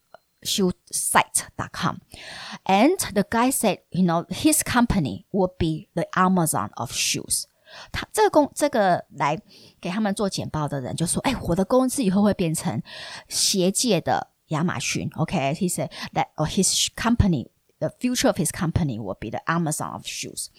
[0.42, 7.44] shoesite.com。And the guy said, you know, his company would be the Amazon of shoes.
[7.90, 9.40] 他这个公这个来
[9.80, 12.80] 给他们做简报的人就说：“哎，我的公司以后会变成
[13.28, 15.68] 鞋界的亚马逊。” OK，he、okay?
[15.68, 17.48] said that his company
[17.80, 20.50] the future of his company will be the Amazon of shoes.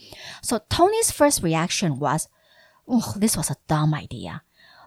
[0.41, 2.27] So Tony's first reaction was,
[2.85, 4.41] oh, this was a dumb idea.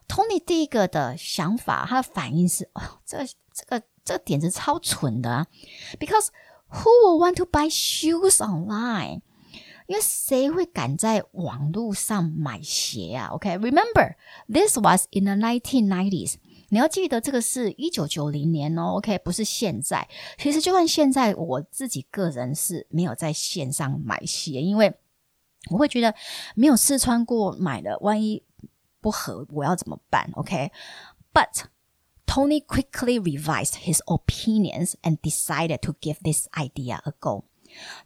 [0.09, 5.47] Tony 第一个的想法，他的反应是，哦，这个这个这个点子超蠢的、啊、，
[5.99, 6.29] because
[6.71, 9.21] who will want to buy shoes online？
[9.87, 13.27] 因为谁会敢在网络上买鞋啊？
[13.33, 14.15] OK，remember、okay?
[14.49, 16.37] this was in the 1990s。
[16.69, 20.09] 你要记得，这个是一九九零年哦，OK，不是现在。
[20.39, 24.95] 其实就算现在，我自己个人是没有在线上买鞋，因为
[25.71, 26.15] 我会觉得
[26.55, 28.43] 没有试穿过买的，万一
[29.01, 30.31] 不合，我要怎么办？
[30.35, 31.65] OK，but、okay?
[32.27, 37.45] Tony quickly revised his opinions and decided to give this idea a go.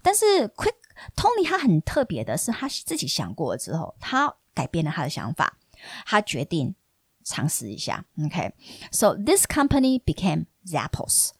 [0.02, 0.76] 但是 Quick
[1.14, 5.58] Tony 他很特别的是，他自己想过了之后，他改变了他的想法，
[6.06, 6.74] 他决定
[7.22, 8.06] 尝试一下。
[8.24, 9.24] OK，so、okay?
[9.24, 11.30] this company became Zappos。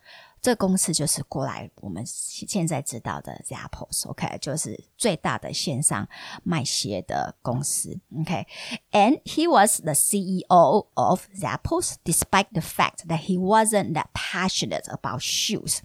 [0.42, 4.38] 这公司就是过来我们现在知道的 Zappos，OK，、okay?
[4.38, 6.06] 就是最大的线上
[6.42, 9.22] 卖鞋的公司，OK，and、okay?
[9.24, 15.22] he was the CEO of Zappos despite the fact that he wasn't that passionate about
[15.22, 15.78] shoes。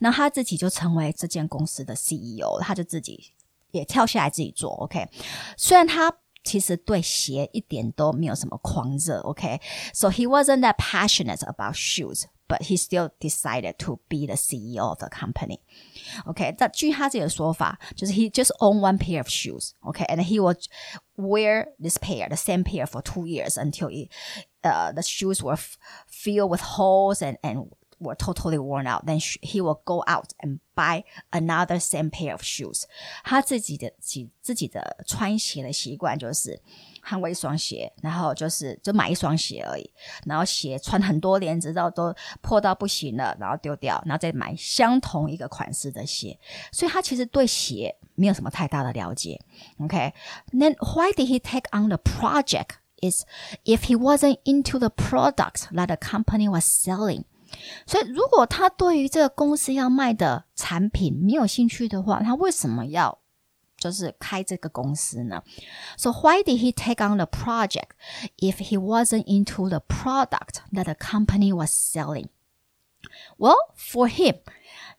[0.00, 3.32] 那他自己就成为这间公司的 CEO，他就自己
[3.70, 5.08] 也跳下来自己做，OK。
[5.56, 10.12] 虽然他其实对鞋一点都没有什么狂热，OK，so、okay?
[10.12, 12.24] he wasn't that passionate about shoes。
[12.50, 15.60] but he still decided to be the CEO of the company.
[16.26, 19.72] OK，那据他自己的说法，就是 he just owned one pair of shoes.
[19.80, 20.64] OK，and he would
[21.16, 24.10] wear this pair, the same pair, for two years until it,
[24.62, 25.58] uh, the shoes were
[26.06, 30.58] filled with holes and and were totally worn out, then he will go out and
[30.74, 32.84] buy another same pair of shoes.
[33.24, 36.60] 他自己的自自己的穿鞋的习惯就是
[37.02, 39.90] 捍卫一双鞋，然后就是就买一双鞋而已，
[40.26, 46.38] 然后鞋穿很多年，直到都破到不行了，然后丢掉，然后再买相同一个款式的鞋。
[46.70, 49.40] 所以他其实对鞋没有什么太大的了解。
[49.78, 50.94] OK，then、okay?
[50.94, 52.76] why did he take on the project?
[53.02, 53.26] Is
[53.66, 57.24] if he wasn't into the product that the company was selling.
[57.86, 63.18] 所以，如果他对于这个公司要卖的产品没有兴趣的话，他为什么要
[63.78, 65.42] 就是开这个公司呢？
[65.96, 67.90] So why did he take on the project
[68.38, 72.28] if he wasn't into the product that the company was selling?
[73.38, 74.38] Well, for him,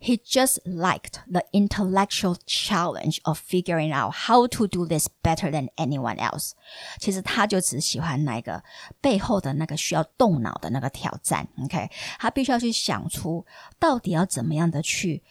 [0.02, 5.70] he just liked the intellectual challenge of figuring out how to do this better than
[5.76, 6.52] anyone else。
[7.00, 8.64] 其实他就只喜欢那个
[9.02, 11.48] 背后的那个需要动脑的那个挑战。
[11.64, 13.46] OK，他必须要去想出
[13.80, 15.24] 到底要怎么样的去。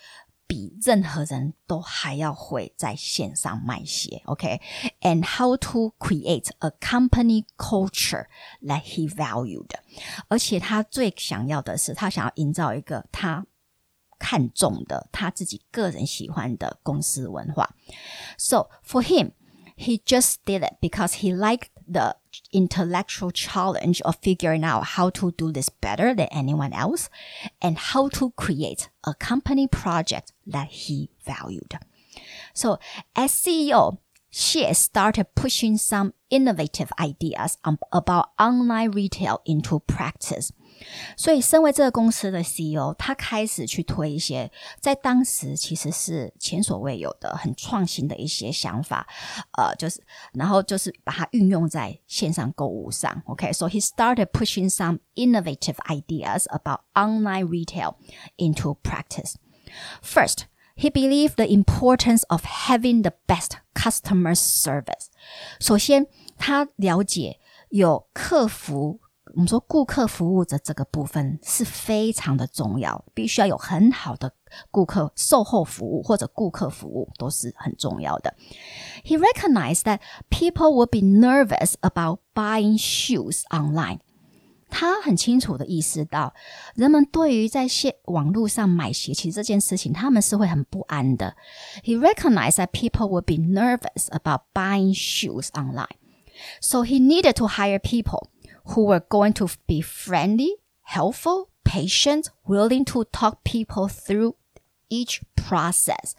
[0.48, 5.26] 比任何人都还要会在线上卖鞋，OK？And、okay?
[5.26, 8.26] how to create a company culture
[8.62, 9.70] that he valued，
[10.28, 13.44] 而且他最想要的是，他想要营造一个他
[14.20, 17.74] 看重的、他自己个人喜欢的公司文化。
[18.38, 19.32] So for him,
[19.76, 22.16] he just did it because he liked the
[22.52, 27.08] intellectual challenge of figuring out how to do this better than anyone else
[27.60, 31.78] and how to create a company project that he valued.
[32.54, 32.78] So
[33.14, 33.98] as CEO,
[34.30, 37.58] she started pushing some innovative ideas
[37.92, 40.52] about online retail into practice.
[41.16, 49.06] 所以，身为这个公司的 CEO，他开始去推一些在当时其实是前所未有的、很创新的一些想法，
[49.56, 50.02] 呃，就是
[50.34, 53.22] 然后就是把它运用在线上购物上。
[53.26, 53.72] OK，so、okay?
[53.72, 57.96] he started pushing some innovative ideas about online retail
[58.36, 59.34] into practice.
[60.02, 60.46] First.
[60.78, 65.06] He believed the importance of having the best customer service.
[65.58, 66.06] 首先，
[66.36, 69.00] 他了解有客服
[69.34, 74.32] 我们说顾客服务的这个部分是非常的重要，必须要有很好的
[74.70, 78.34] 顾客售后服务或者顾客服务都是很重要的。
[79.04, 79.98] He recognized that
[80.30, 83.98] people would be nervous about buying shoes online.
[84.68, 86.34] 他很清楚的意识到，
[86.74, 91.36] 人们对于在线网络上买鞋，其实这件事情他们是会很不安的。
[91.84, 95.96] He recognized that people would be nervous about buying shoes online,
[96.60, 98.28] so he needed to hire people
[98.70, 104.34] who were going to be friendly, helpful, patient, willing to talk people through
[104.88, 106.12] each process.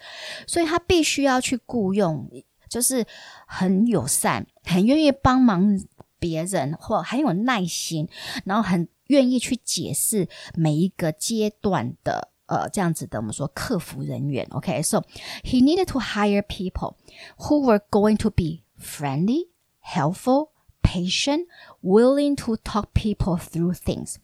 [0.46, 2.30] 所以他必须要去雇佣，
[2.70, 3.06] 就是
[3.46, 5.80] 很友善、很愿意帮忙
[6.20, 8.10] 别人，或很有耐心，
[8.46, 12.32] 然后很愿意去解释每一个阶段的。
[12.48, 15.04] 呃，这样子的，我们说客服人员，OK，so、okay?
[15.44, 16.96] he needed to hire people
[17.40, 19.50] who were going to be friendly,
[19.82, 21.46] helpful, patient,
[21.82, 24.20] willing to talk people through things.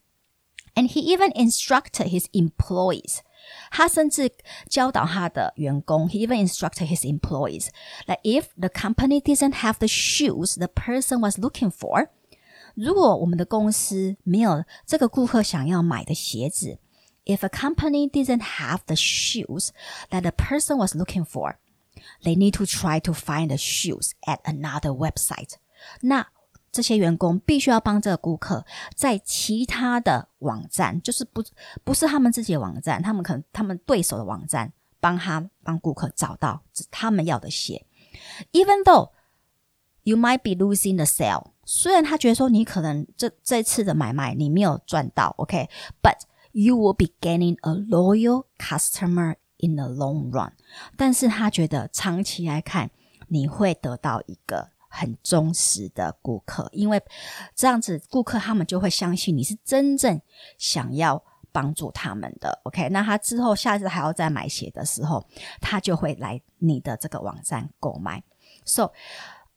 [0.75, 3.19] And he even instructed his employees.
[3.69, 4.31] 他甚至
[4.69, 7.67] 教导他的员工，he even instructed his employees
[8.07, 12.07] that if the company didn't have the shoes the person was looking for，
[12.73, 16.79] 如果我们的公司没有这个顾客想要买的鞋子，
[17.25, 19.69] if a company didn't have the shoes
[20.09, 21.57] that the person was looking for,
[22.23, 25.55] they need to try to find the shoes at another website。
[26.01, 26.27] 那
[26.78, 28.64] 这些员工必须要帮这个顾客
[28.94, 31.42] 在其他的网站，就是不
[31.82, 37.84] 不是他们自己的网站，他们可能他们对手的网站，帮他帮顾客找到他们要的鞋。
[38.52, 39.10] Even though
[40.04, 41.50] you might be losing the sale。
[41.64, 46.20] 虽然他觉得说你可能这这次的买卖你没有赚到，OK，but、
[46.52, 50.52] you will be gaining a loyal customer in the long run。
[50.96, 52.92] 但是他觉得长期来看，
[53.26, 57.00] 你会得到一个很忠实的顾客，因为
[57.54, 60.20] 这样子顾客他们就会相信你是真正
[60.56, 61.22] 想要
[61.52, 62.60] 帮助他们的。
[62.64, 65.24] OK，那他之后下次还要再买鞋的时候，
[65.60, 68.22] 他就会来你的这个网站购买。
[68.64, 68.92] So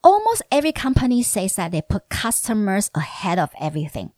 [0.02, 4.12] almost every company says that they put customers ahead of everything,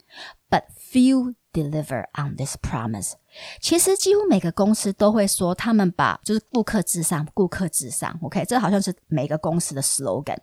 [0.50, 3.14] but few deliver on this promise。
[3.60, 8.18] 其实几乎每个公司都会说，他们把就是顾客至上，顾客至上。
[8.22, 10.38] OK，这好像是每个公司的 slogan。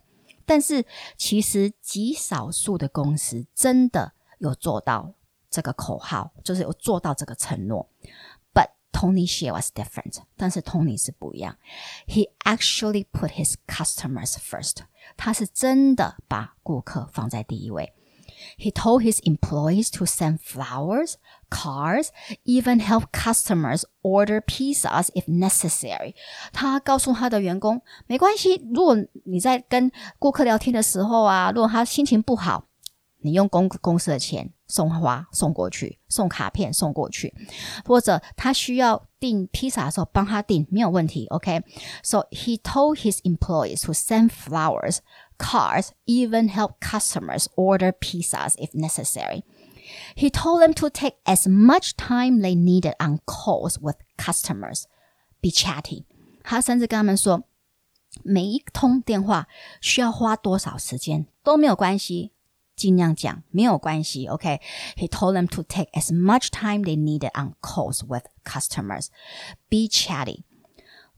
[0.50, 0.86] 但是
[1.18, 5.14] 其实极少数的公司真的有做到
[5.50, 7.90] 这个口号，就是有做到这个承诺。
[8.54, 11.58] But Tony Hsieh was different，但是 Tony 是不一样。
[12.08, 14.78] He actually put his customers first，
[15.18, 17.94] 他是真的把顾客放在第一位。
[18.58, 21.16] He told his employees to send flowers,
[21.50, 22.10] cars,
[22.44, 26.16] even help customers order pizzas if necessary.
[26.52, 32.66] 他告诉他的员工，没关系，如果你在跟顾客聊天的时候啊，如果他心情不好，
[33.22, 37.34] 你用公公司的钱送花送过去，送卡片送过去，
[37.86, 41.26] 或者他需要订披萨的时候帮他订，没有问题。
[41.28, 42.28] OK，so、okay?
[42.32, 45.00] he told his employees to send flowers,
[45.40, 49.44] cars, even help customers order pizzas if necessary.
[50.16, 54.84] He told them to take as much time they needed on calls with customers,
[55.42, 56.06] be chatty.
[56.44, 57.44] 他甚至跟他们说，
[58.24, 59.48] 每一通电话
[59.82, 62.32] 需要花多少时间都没有关系，
[62.76, 64.28] 尽量讲没有关系。
[64.28, 65.10] OK，He、okay?
[65.10, 69.08] told them to take as much time they needed on calls with customers,
[69.70, 70.44] be chatty.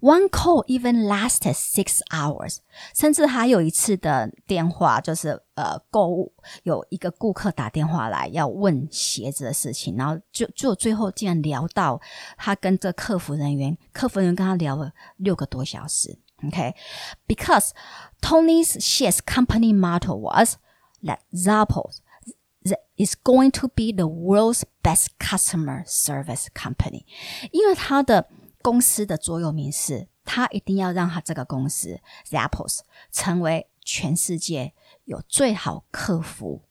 [0.01, 2.57] One call even lasted six hours，
[2.93, 11.99] 甚至还有一次的电话，就是呃购物，有一个顾客打电话来要问鞋子的事情，然后就就最后竟然聊到
[12.37, 16.19] 他跟这客服人员，客服人员跟他聊了六个多小时。
[16.45, 17.73] OK，because、okay?
[18.21, 20.57] Tony's shares company motto was
[21.01, 22.01] that Zappos
[22.95, 27.05] is going to be the world's best customer service company，
[27.51, 28.27] 因为他的
[28.62, 32.00] 公司的座右铭是，他一定要让他这个公司
[32.30, 34.72] Zappos 成为全世界
[35.04, 36.62] 有最好客服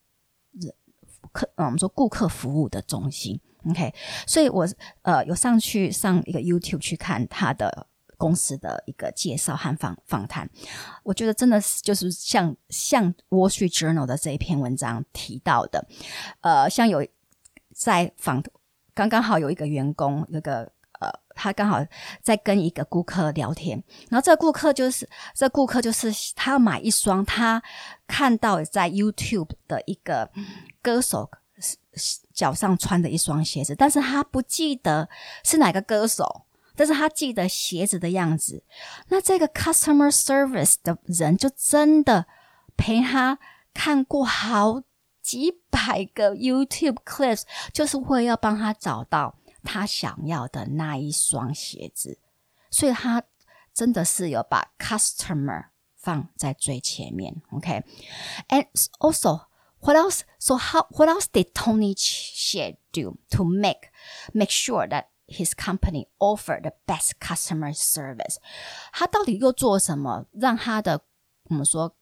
[1.32, 3.40] 客，呃，我们说顾客服务的中心。
[3.70, 3.94] OK，
[4.26, 4.68] 所以我
[5.04, 7.86] 呃有上去上一个 YouTube 去看他的
[8.18, 10.50] 公司的一个介绍和访访谈，
[11.04, 15.86] 我觉得真的是就是像像 Wall Street Journal 的这一篇文章提到的，
[16.40, 17.06] 呃，像有
[17.76, 18.42] 在访
[18.94, 20.72] 刚刚好有一个员工那个。
[21.36, 21.80] 他刚好
[22.22, 27.62] 在跟一个顾客聊天，然后这个顾客就是这顾客就是他要买一双他
[28.08, 30.30] 看到在 YouTube 的一个
[30.82, 31.30] 歌手
[32.34, 35.10] 脚上穿的一双鞋子，但是他不记得
[35.44, 36.44] 是哪个歌手，
[36.76, 38.64] 但是他记得鞋子的样子。
[39.10, 42.26] 那这个 customer service 的人就真的
[42.78, 43.38] 陪他
[43.74, 44.82] 看过好
[45.22, 49.36] 几百个 YouTube clips，就是会要帮他找到。
[49.64, 52.20] 他想要的那一双鞋子，
[52.70, 53.24] 所以他
[53.74, 57.42] 真的是有把 customer 放在最前面。
[57.52, 58.68] OK，and、
[59.00, 59.46] also,
[59.80, 60.22] what else?
[60.40, 63.90] So how what else did Tony Xie do to make
[64.34, 68.38] make sure that his company offer the best customer service？
[68.92, 71.06] 他到底又做什么，让他的
[71.44, 71.96] 我们说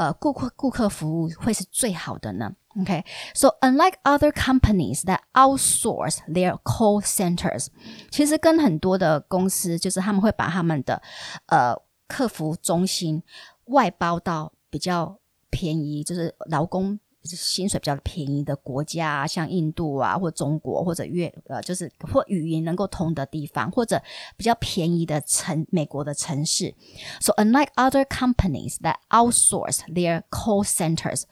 [0.00, 7.66] 呃顾客顾客服务会是最好的呢 OK，so unlike other companies that outsource their call centers，
[8.10, 11.02] 其实跟很多的公司就是他们会把他们的
[11.46, 11.76] 呃
[12.08, 13.22] 客服中心
[13.66, 15.18] 外包到比较
[15.50, 24.00] 便宜，就是劳工薪水比较便宜的国家，像印度啊，或中国或者越呃，就是或语言能够通的地方，或者
[24.36, 26.74] 比较便宜的城美国的城市。
[27.20, 31.24] So unlike other companies that outsource their call centers。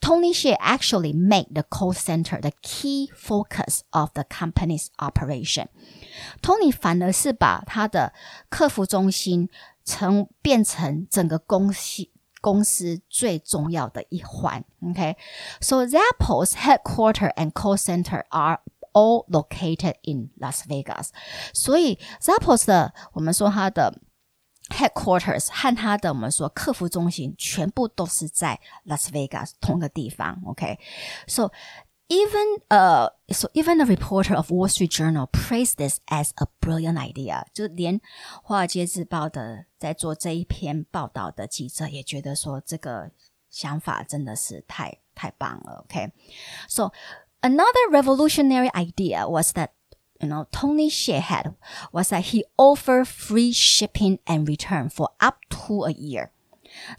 [0.00, 5.68] Tony Hsieh actually made the call center the key focus of the company's operation.
[6.42, 8.12] Tony 反而是把他的
[8.50, 9.48] 客服中心
[9.82, 12.06] 成变成整个公司
[12.43, 14.63] 公司最重要的一环。
[14.81, 15.15] Okay,
[15.59, 18.59] so Zappos headquarter and call center are
[18.93, 21.09] all located in Las Vegas.
[21.53, 23.99] 所以 Zappos 的我们说它的
[24.69, 30.41] headquarters 和他的我们说客服中心全部都是在 Las Vegas 同个地方。
[30.45, 31.51] OK，so、okay?
[32.08, 36.98] even uh, so even a reporter of Wall Street Journal praised this as a brilliant
[36.98, 37.44] idea。
[37.52, 38.00] 就连
[38.42, 43.10] 华尔街日报的在做这一篇报道的记者也觉得说这个
[43.50, 45.84] 想法真的是太太棒了。
[45.84, 46.92] OK，so、okay?
[47.42, 49.70] another revolutionary idea was that
[50.20, 51.54] you know, Tony Hsieh had
[51.92, 56.30] was that he offered free shipping and return for up to a year.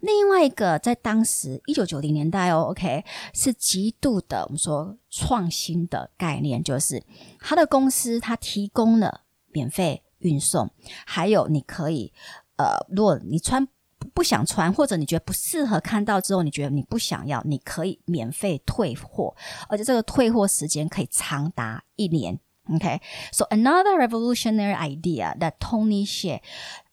[0.02, 3.04] 另外一个在当时一九九零年代哦，OK，
[3.34, 7.04] 是极度的我们说创新的概念，就是
[7.40, 9.22] 他的公司他提供了
[9.52, 10.70] 免费运送，
[11.06, 12.12] 还有你可以
[12.58, 13.68] 呃，如果你穿
[14.14, 19.36] 不想穿，或者你觉得不适合，看到之后你觉得你不想要，你可以免费退货，
[19.68, 22.40] 而且这个退货时间可以长达一年。
[22.74, 26.42] OK，so another revolutionary idea that Tony Hsieh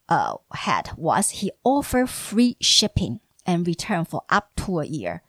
[0.09, 5.23] uh, had was he offered free shipping and return for up to a year.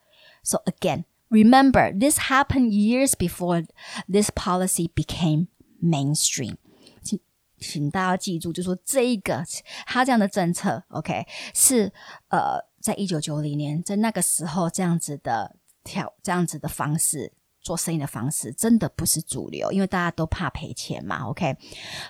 [0.44, 3.64] So again, remember this happened years before
[4.08, 5.48] this policy became
[5.82, 6.58] mainstream.
[7.02, 7.20] 请
[7.58, 9.44] 请大家记住，就说这一个
[9.86, 11.92] 他这样的政策，OK，是
[12.30, 21.56] 呃，在一九九零年，在那个时候这样子的条这样子的方式做生意的方式真的不是主流，因为大家都怕赔钱嘛，OK。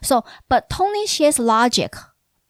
[0.01, 1.91] So, but Tony Hsieh's logic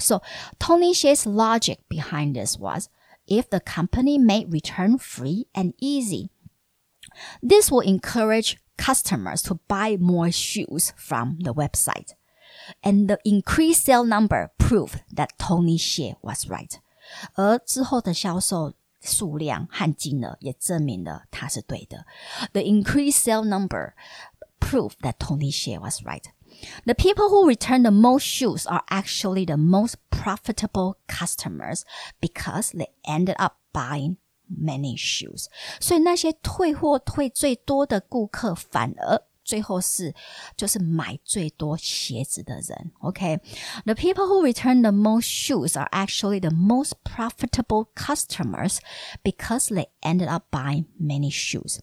[0.00, 0.22] so
[0.58, 2.88] Tony Hsieh's logic behind this was
[3.26, 6.30] if the company made return free and easy,
[7.42, 12.14] this will encourage customers to buy more shoes from the website.
[12.82, 16.80] And the increased sale number proved that Tony Hsieh was right.
[17.34, 22.06] 而之后的销售数量和金额也证明了他是对的。
[22.52, 23.92] The increased sale number
[24.58, 26.24] proved that Tony Hsieh was right.
[26.85, 31.83] The people who return the most shoes are actually the most profitable customers
[32.19, 34.17] because they ended up buying
[34.49, 35.45] many shoes，
[35.79, 40.13] 所以那些退货退最多的顾客，反而最后是
[40.57, 42.91] 就是买最多鞋子的人。
[42.99, 43.95] OK，the、okay?
[43.95, 48.79] people who return the most shoes are actually the most profitable customers
[49.23, 51.79] because they ended up buying many shoes.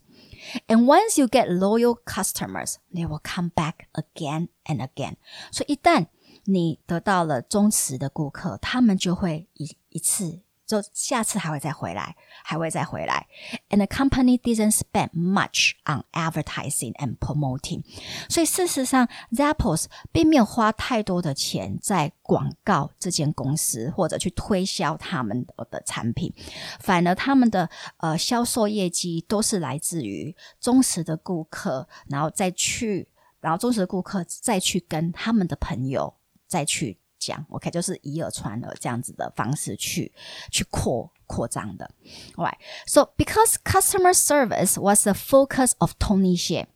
[0.69, 5.17] And once you get loyal customers, they will come back again and again.
[5.51, 6.07] 所以一旦
[6.45, 10.41] 你得到了忠实的顾客，他们就会一一次
[10.72, 12.16] 就下次还会再回来，
[12.46, 13.28] 还会再回来。
[13.70, 17.84] And the company didn't spend much on advertising and promoting，
[18.30, 26.34] 所以事实上，Zappos 并没有花太多的钱在广告这间公司或者去推销他们的产品，
[26.80, 33.10] 反而他们的呃销售业绩都是来自于忠实的顾客，然后再去，
[33.42, 36.14] 然后忠实的顾客再去跟他们的朋友
[36.48, 37.01] 再去。
[37.21, 40.13] 讲，OK，就是以耳传耳这样子的方式去
[40.51, 41.91] 去扩扩张的。
[42.35, 46.67] Alright, so because customer service was the focus of Tony Xie.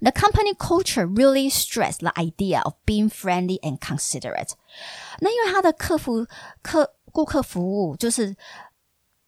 [0.00, 4.52] The company culture really stressed the idea of being friendly and considerate.
[5.20, 6.26] 那因为他的客服
[6.62, 8.36] 客顾客服务就是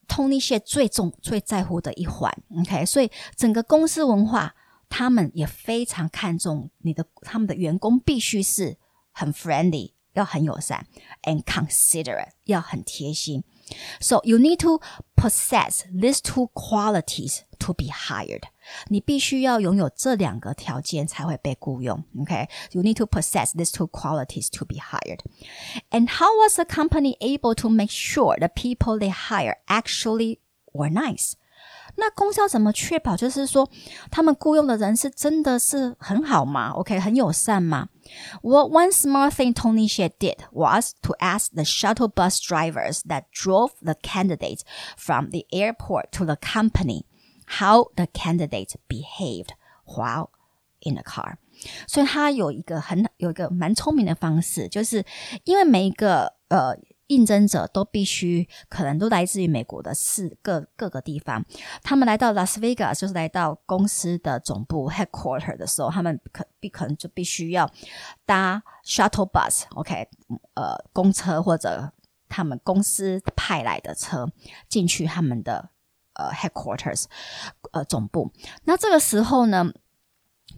[0.06, 4.52] Tony 谢最重最在乎的一环，OK，所以整个公司文化，
[4.88, 8.78] 他们也非常看重你的他们的员工必须是
[9.12, 10.82] 很 friendly， 要很友善，
[11.22, 13.44] and considerate 要很贴心。
[14.00, 14.80] So you need to
[15.14, 18.44] possess these two qualities to be hired.
[18.88, 22.02] 你必须要拥有这两个条件才会被雇佣。
[22.16, 25.20] Okay, you need to possess these two qualities to be hired.
[25.90, 30.38] And how was the company able to make sure the people they hire actually
[30.72, 31.34] were nice?
[31.96, 33.68] 那公司要怎么确保，就是说
[34.10, 36.70] 他们雇佣的人是真的是很好吗？
[36.70, 37.88] OK，很友善吗？
[38.42, 43.72] Well, one smart thing Tony Xie did was to ask the shuttle bus drivers that drove
[43.82, 44.60] the candidates
[44.96, 47.04] from the airport to the company
[47.58, 49.50] how the candidate behaved
[49.84, 50.30] while
[50.80, 51.38] in the car.
[51.88, 55.04] 所以他有一个很有一个蛮聪明的方式，就是
[55.44, 56.76] 因为每一个呃
[57.13, 61.45] 应征者都必须可能都来自于美国的四个各个地方，
[61.83, 67.69] 他们来到 Las Vegas 就是来到公司的总部 headquarter 的时候，他们可必可能就必须要
[68.25, 70.07] 搭 shuttle bus，OK，
[70.55, 71.91] 呃，公车或者
[72.27, 74.27] 他们公司派来的车
[74.67, 75.69] 进去他们的
[76.13, 77.05] 呃 headquarters，
[77.71, 78.31] 呃总部。
[78.63, 79.71] 那这个时候呢，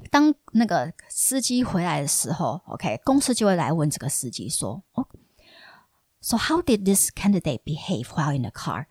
[0.10, 5.06] 当那个司机回来的时候，OK，公司就会来问这个司机说，哦。
[6.25, 8.87] So how did this candidate behave while in the car?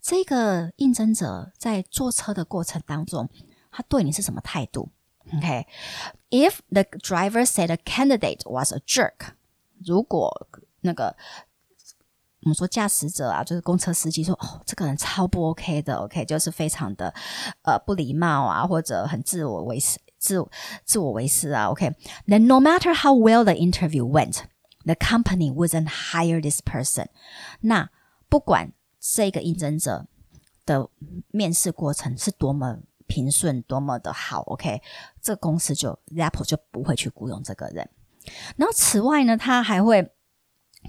[0.00, 3.28] 这个应征者在坐车的过程当中，
[3.70, 4.90] 他对你是什么态度？
[5.32, 6.54] OK，if、okay?
[6.70, 9.32] the driver said the candidate was a jerk，
[9.84, 10.46] 如果
[10.82, 11.16] 那个
[12.42, 17.14] 我们说驾驶者啊，就是公车司机说，哦，这个人超不 OK 的，OK，就是非常的
[17.62, 20.46] 呃不礼貌啊，或者很自我为是自
[20.84, 24.42] 自我为是啊，OK。Then no matter how well the interview went,
[24.89, 27.07] The company wouldn't hire this person。
[27.61, 27.89] 那
[28.27, 30.07] 不管这个应征者
[30.65, 30.89] 的
[31.29, 34.81] 面试过程是多么平顺，多么的好，OK，
[35.21, 37.89] 这公司就 Apple 就不会去雇佣这个人。
[38.57, 40.11] 然后此外呢，他还会。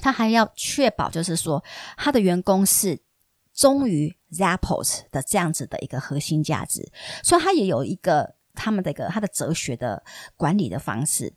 [0.01, 1.64] 他还要确保，就是说，
[1.96, 3.03] 他的员工是
[3.53, 6.92] 忠于 Zappos 的这样子的一个核心价值，
[7.24, 10.03] 所以他也有一个他们的一个他的哲学的
[10.36, 11.32] 管理的方式，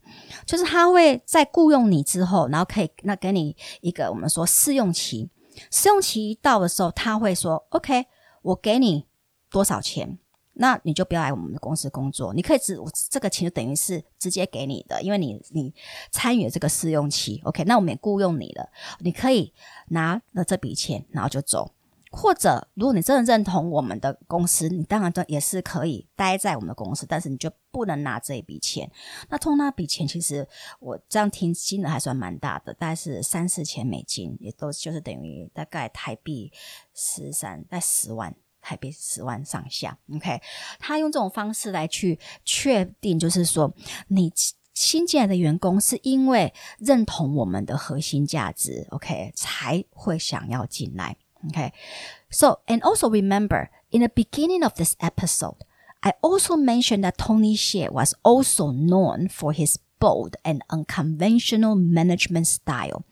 [0.46, 5.30] 就是他会在雇佣你之后，然后可以那给你一个我们说试用期，
[5.72, 8.06] 试用期一到的时候，他会说 OK，
[8.42, 9.08] 我给你
[9.50, 10.18] 多少钱。
[10.56, 12.78] 那你就不要来我们的公司工作，你可以直
[13.10, 15.74] 这个钱就等于是直接给你的，因为你你
[16.12, 17.64] 参与了这个试用期，OK？
[17.64, 19.52] 那我们也雇佣你了，你可以
[19.88, 21.72] 拿了这笔钱，然后就走。
[22.16, 28.90] 或者如果你真的认同我们的公司，你当然都也是可以待在我们的公司，但是你就不能拿这一笔钱。
[29.30, 30.48] 那通那笔钱其实
[30.80, 36.52] 我这样听金额还算蛮大的，大概是三四千美金，也都就是等于大概台币
[36.94, 38.34] 十三在十万。
[38.66, 40.42] 台币十万上下，OK，
[40.80, 43.76] 他用这种方式来去确定，就是说
[44.08, 44.32] 你
[44.74, 55.59] 新进来的员工是因为认同我们的核心价值，OK，才会想要进来 ，OK。So and also remember in the beginning of this episode,
[56.01, 62.47] I also mentioned that Tony Xie was also known for his bold and unconventional management
[62.47, 63.03] style.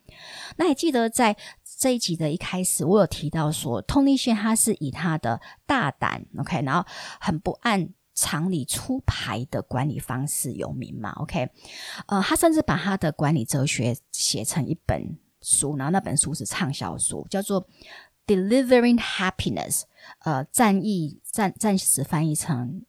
[0.56, 1.36] 那还记得在
[1.78, 6.86] 这一集的一开始，我有提到说，Tony 线他是以他的大胆，OK，然后
[7.20, 11.50] 很不按常理出牌的管理方式有名嘛，OK，
[12.06, 17.62] 呃，他甚至把他的管理哲学写成一本书，然后那本书是畅销书，叫做《
[18.30, 19.82] Delivering Happiness》，
[20.20, 22.84] 呃，战役暂暂时翻译成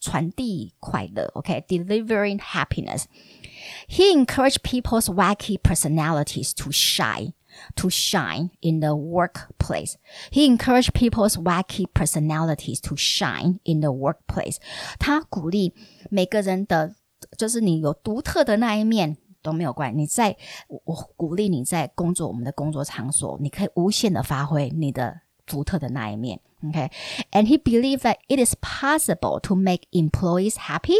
[0.00, 7.34] 传递快乐，OK，Delivering Happiness。He encouraged people's wacky personalities to shine
[7.76, 9.94] to shine in the workplace.
[10.32, 14.56] He encouraged people's wacky personalities to shine in the workplace.
[14.98, 15.72] 他鼓励
[16.10, 16.96] 每个人的，
[17.38, 19.96] 就是你有独特的那一面 都没有关系。
[19.96, 20.36] 你在
[20.84, 26.40] 我鼓励你在工作，我们的工作场所，你可以无限的发挥你的独特的那一面。
[26.62, 26.90] Okay,
[27.30, 30.96] and he believed that it is possible to make employees happy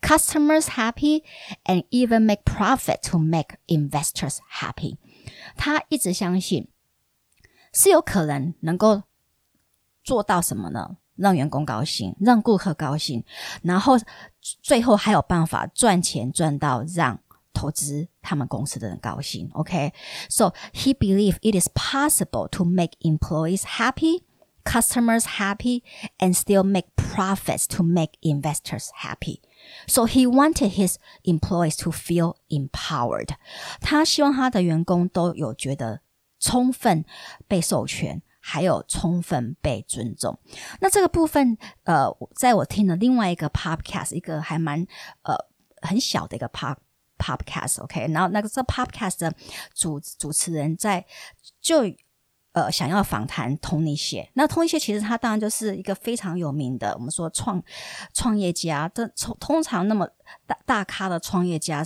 [0.00, 1.22] customers happy,
[1.64, 4.96] and even make profit to make investors happy.
[5.56, 6.68] 他一直相信
[7.72, 9.02] 是有可能能够
[10.02, 10.96] 做到什么呢？
[11.14, 13.24] 让员工高兴，让顾客高兴，
[13.62, 13.94] 然后
[14.40, 17.20] 最后还有办法赚钱赚到让
[17.52, 19.48] 投资他们公司的人高兴。
[19.52, 20.54] OK，so、okay?
[20.72, 24.24] he believed it is possible to make employees happy.
[24.64, 25.84] Customers happy
[26.18, 29.40] and still make profits to make investors happy.
[29.86, 33.36] So he wanted his employees to feel empowered.
[33.80, 36.00] 他希望他的员工都有觉得
[36.40, 37.04] 充分
[37.46, 40.40] 被授权，还有充分被尊重。
[40.80, 44.84] 那这个部分，呃，在我听了另外一个 podcast，一个还蛮
[45.22, 45.36] 呃
[45.80, 46.76] 很小的一个 pop
[47.21, 49.33] podcast，OK，、然后那个这 podcast 的
[49.75, 51.05] 主主持人在
[51.61, 51.83] 就。
[52.53, 57.63] 呃，想要访谈 Tony 谢，那 Tony 谢其实他当然就是一个非常有名的，我们说创
[58.13, 58.91] 创业家。
[58.93, 60.05] 这通通常那么
[60.45, 61.81] 大大咖的创业家，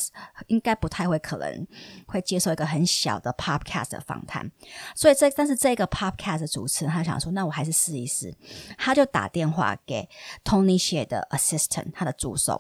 [0.48, 1.68] 应该不太会可能
[2.08, 4.52] 会接受一个很小的 podcast 的访谈。
[4.96, 8.36] 所以这但是这个 podcast 主持人他想说，那我还是试一试，
[8.76, 10.10] 他就打电话给
[10.44, 12.60] Tony 谢的 assistant，他的助手。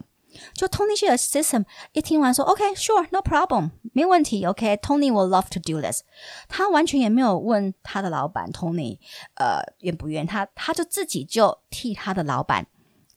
[0.54, 5.60] 就 Tony 的 system 一听完说 OK sure no problem 没问题 OK Tony will love to
[5.60, 6.02] do this，
[6.48, 9.00] 他完全也没有问他的老板 Tony
[9.36, 12.68] 呃愿不愿，他他就自己就替他的老板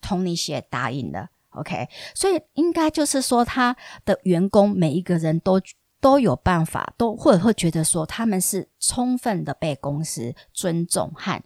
[0.00, 5.60] Tony 写答应了 OK，所以应该就是说他的员工每一个人都。
[5.99, 11.41] 都有办法，都或者会觉得说他们是充分的被公司尊重和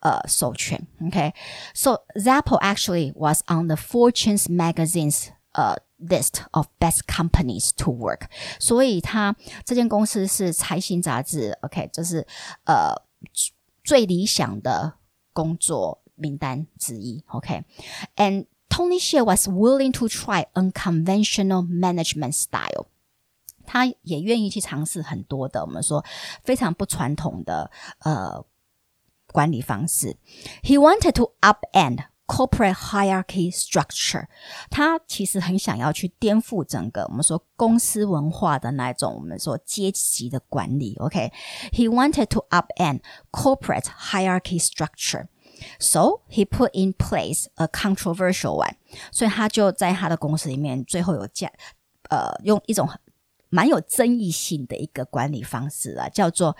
[0.00, 0.84] 呃授权。
[1.06, 8.22] OK，so Zappos actually was on the Fortune's magazine's 呃 list of best companies to work，
[8.58, 12.26] 所以它这间公司是财新杂志 OK，就是
[12.64, 12.92] 呃
[13.84, 14.94] 最理想的
[15.32, 17.22] 工作名单之一。
[17.28, 22.86] OK，and Tony Xie was willing to try unconventional management style。
[23.66, 26.04] 他也愿意去尝试很多的，我们说
[26.42, 27.70] 非常不传统的
[28.00, 28.44] 呃
[29.32, 30.16] 管理方式。
[30.62, 34.26] He wanted to upend corporate hierarchy structure。
[34.70, 40.96] 他其实很想要去颠覆整个我们说公司文化的那种我们说阶级的管理。
[40.96, 41.88] OK，He、okay?
[41.88, 48.74] wanted to upend corporate hierarchy structure。So he put in place a controversial one，
[49.12, 51.52] 所以他就在他的公司里面最后有加
[52.08, 52.88] 呃用一种
[53.49, 56.55] 蛮有争议性的一个管理方式啊，叫做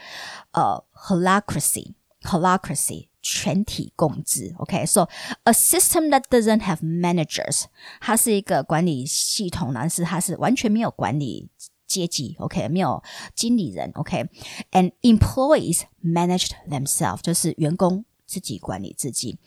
[0.52, 4.54] 呃 holacracy holacracy 全体共治。
[4.58, 5.08] OK，so、
[5.44, 7.66] a system that doesn't have managers，
[8.00, 11.50] 它是一个管理系统，但是它是完全没有管理。
[11.88, 13.02] 阶级，OK，没有
[13.36, 19.38] 经理人，OK，and、employees managed themselves，就是员工自己管理自己。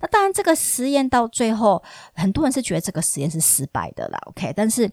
[0.00, 1.82] 那当然，这个实验到最后，
[2.14, 4.52] 很多人是觉得这个实验是失败的啦，OK。
[4.54, 4.92] 但是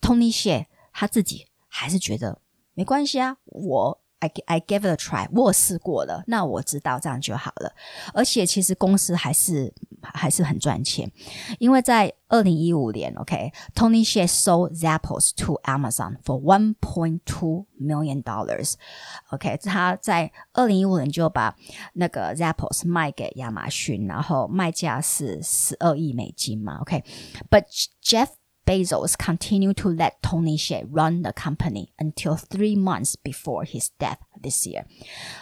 [0.00, 2.39] Tony 谢他自己还是觉得
[2.73, 7.73] 没关系啊，我 I I gave it a try，我试过了，那我知道这样就好了。
[8.13, 9.73] 而且其实公司还是
[10.03, 11.11] 还是很赚钱，
[11.57, 21.55] 因为在二零一五年，OK，Tony Shea sold Zappos to Amazon for one point two million dollars。OK，他在二零一五年就把
[21.93, 26.77] 那个 Zappos 卖给亚马逊，然后卖价是十二亿美金嘛。
[26.81, 27.65] OK，but
[28.03, 28.27] Jeff
[28.65, 34.19] Bezos continued to let Tony Hsieh run the company until three months before his death
[34.41, 34.85] this year。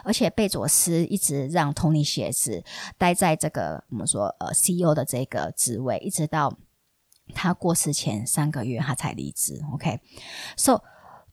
[0.03, 2.63] 而且贝佐斯一直让 Tony Hsieh 是
[2.97, 6.57] 待在这个我们说呃 CEO 的这个职位，一直到
[7.35, 9.61] 他过世前三个月他才离职。
[9.73, 10.81] OK，so、okay?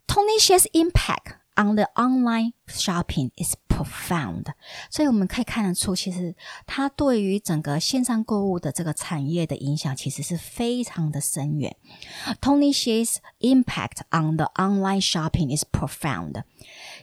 [0.06, 4.45] Tony Hsieh's impact on the online shopping is profound，
[4.89, 11.75] 所以我们可以看得出，其实它对于整个线上购物的这个产业的影响，其实是非常的深远。
[12.39, 16.43] Tony Hsieh's impact on the online shopping is profound.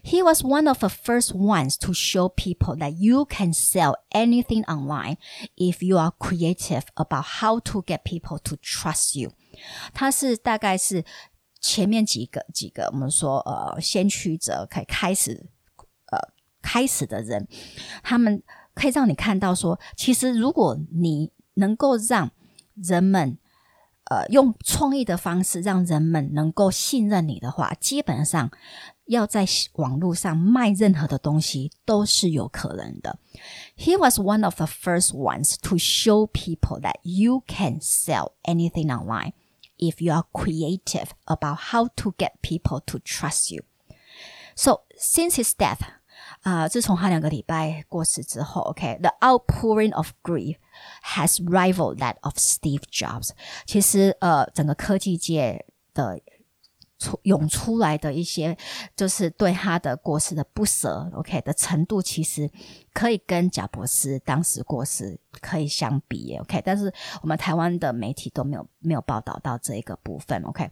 [0.03, 4.65] He was one of the first ones to show people that you can sell anything
[4.65, 5.17] online
[5.57, 9.33] if you are creative about how to get people to trust you.
[9.93, 11.05] 他是大概是
[11.61, 15.47] 前面几个几个我们说呃先驱者，开开始
[16.62, 17.48] 开始的人，
[18.02, 18.42] 他们
[18.74, 22.32] 可以让你看到说，其实如果你能够让
[22.76, 23.38] 人们
[24.06, 28.50] 呃用创意的方式让人们能够信任你的话，基本上
[29.06, 33.20] 要在网络上卖任何的东西都是有可能的。
[33.78, 39.34] He was one of the first ones to show people that you can sell anything online
[39.78, 43.64] if you are creative about how to get people to trust you.
[44.56, 45.82] So since his death,
[46.43, 50.57] 啊、自从他两个礼拜过世之后，OK，the、outpouring of grief
[51.05, 53.31] has rivaled that of Steve Jobs。
[53.67, 56.21] 其实呃，整个科技界的
[56.99, 58.57] 出涌出来的一些，
[58.97, 62.51] 就是对他的过世的不舍，OK 的程度，其实
[62.93, 66.61] 可以跟贾博士当时过世可以相比，OK。
[66.65, 70.69] 但是我们台湾的媒体都没有没有报道到这一个部分，OK。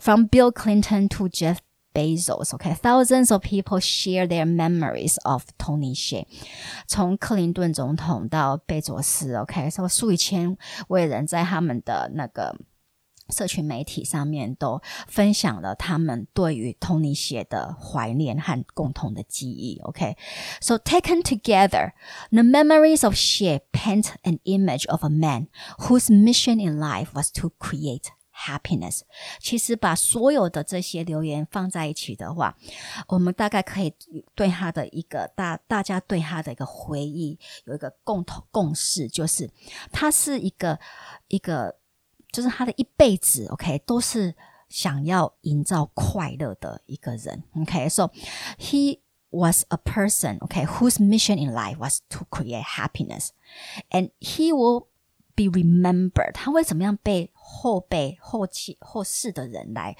[0.00, 1.58] From Bill Clinton to Jeff
[1.98, 2.54] Bezos.
[2.54, 6.26] Okay, thousands of people share their memories of Tony Hsieh。
[6.86, 12.56] 从克林顿总统到贝佐斯，OK，超过数以千位人在他们的那个。
[13.30, 19.78] 社群媒体上面都分享了他们对于 Tony 写的怀念和共同的记忆。
[19.82, 21.00] OK，so、okay?
[21.00, 21.92] taken together,
[22.30, 25.48] the memories of Hsieh paint an image of a man
[25.80, 28.06] whose mission in life was to create
[28.37, 29.01] happiness。
[29.39, 32.55] 其实把所有的这些留言放在一起的话，
[33.07, 33.93] 我们大概可以
[34.35, 39.49] 对他的一个大大家对他的一个回忆有一个共同共识，就是
[39.91, 40.79] 他是一个
[41.27, 41.75] 一个。
[42.33, 44.33] 就是他的一辈子，OK，都是
[44.67, 48.09] 想要营造快乐的一个人，OK，so
[48.57, 53.29] he was a person, okay, whose mission in life was to create happiness,
[53.91, 54.87] and he will
[55.35, 56.31] be remembered.
[56.33, 59.96] 他为什么样被 后辈、后期、后世的人来，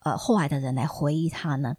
[0.00, 1.76] 呃，后来的人来回忆他呢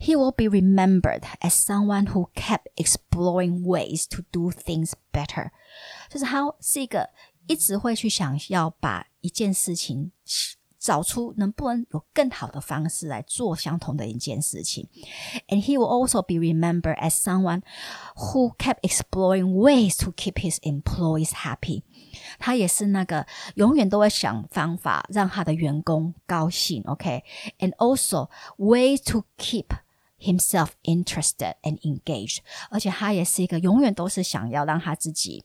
[0.00, 5.50] ？He will be remembered as someone who kept exploring ways to do things better.
[6.08, 7.10] 就是他是一个
[7.46, 10.12] 一直会去想要把一件事情
[10.83, 14.87] 找出能不能有更好的方式来做相同的一件事情。
[15.49, 17.63] And he will also be remembered as someone
[18.15, 21.83] who kept exploring ways to keep his employees happy。
[22.39, 26.81] 他也是那个永远都会想方法让他的员工高兴。
[26.85, 29.67] OK，and also ways to keep
[30.17, 32.39] himself interested and engaged。
[32.69, 35.43] 而且他也是一个永远都是想要让他自己。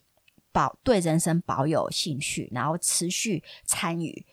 [0.52, 4.24] 保对人生保有兴趣，然后持续参与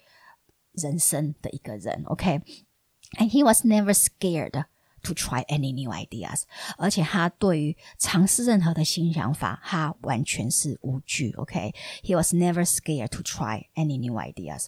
[0.75, 2.03] 人生的一个人。
[2.05, 3.29] OK，and、okay?
[3.29, 4.63] he was never scared
[5.03, 6.43] to try any new ideas，
[6.77, 11.32] 而且他对于尝试任何的新想法，他完全是无惧。
[11.32, 14.67] OK，he was never scared to try any new ideas。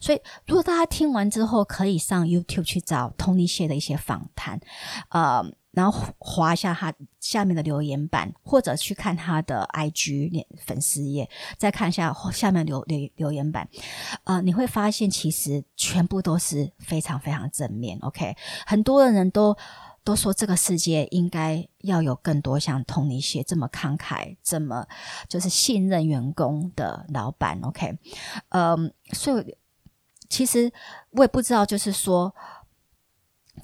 [0.00, 4.60] 所以，如果大家听完之后，可以上 YouTube 去找 Tony 谢的一些访谈，
[5.08, 5.52] 呃。
[5.75, 13.67] 然后划一下他下面的留言板，或者去看他的 IG 粉丝页，再看一下下面留留留言板，
[14.23, 17.99] 呃，你会发现其实全部都是非常非常正面。
[18.01, 19.55] OK，很多的人都
[20.03, 24.87] 都说这个世界应该要有更多像 Tony 谢这么慷慨、这么
[25.27, 27.59] 就是信任员工的老板。
[27.63, 27.97] OK，
[28.49, 29.57] 嗯，所以
[30.29, 30.71] 其实
[31.11, 32.33] 我也不知道，就是说。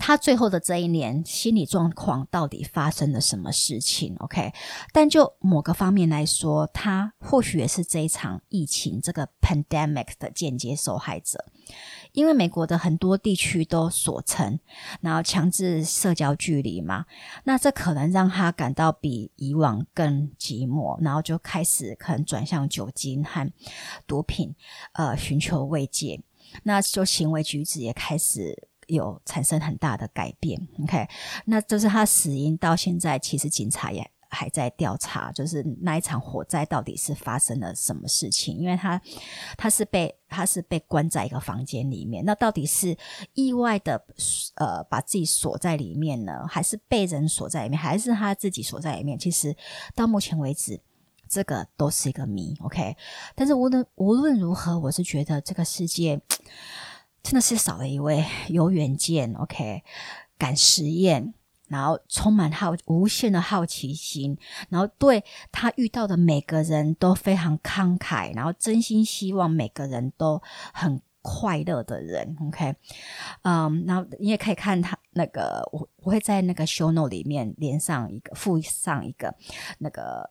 [0.03, 4.51] 他最后的这一年，心理状况到底发生了什么事情？OK，
[4.91, 11.45] 但就某个方面来说，他或许也是这一场疫情这个 pandemic 的间接受害者，
[12.13, 14.59] 因为美国的很多地区都锁城，
[15.01, 17.05] 然后强制社交距离嘛，
[17.43, 23.47] 那这可能让他感到比以往更寂寞，然后就开始可能转向酒精和
[24.07, 24.55] 毒品，
[24.93, 26.23] 呃，寻求慰藉，
[26.63, 28.70] 那就行为举止也开始。
[28.91, 31.07] 有产生很大的改变，OK，
[31.45, 38.57] 那就是他死因到现在，其实警察也还在调查，就是那一场火灾到底是发生了什么事情？
[38.57, 39.01] 因为他
[39.57, 42.97] 他是被他是被关在一个房间里面，那到底是
[43.33, 44.05] 意外的
[44.55, 49.17] 呃把自己锁在里面呢，还是被人锁在里面，还是他自己锁在里面？
[49.17, 49.55] 其实
[49.95, 50.81] 到目前为止，
[51.29, 52.97] 这个都是一个谜，OK。
[53.35, 56.21] 但是无论无论如何，我是觉得这个世界。
[57.23, 59.83] 真的是少了一位有远见，OK，
[60.37, 61.33] 敢实验，
[61.67, 64.37] 然后充满好无限的好奇心，
[64.69, 70.41] 然后对他遇到的每个人都非常慷慨，然后真心希望每个人都
[70.73, 72.75] 很快乐的人，OK，
[73.43, 79.33] 嗯，然后你也可以看他那个，我我会在那个 show note 里面连上一个附上一个
[79.77, 80.27] 那个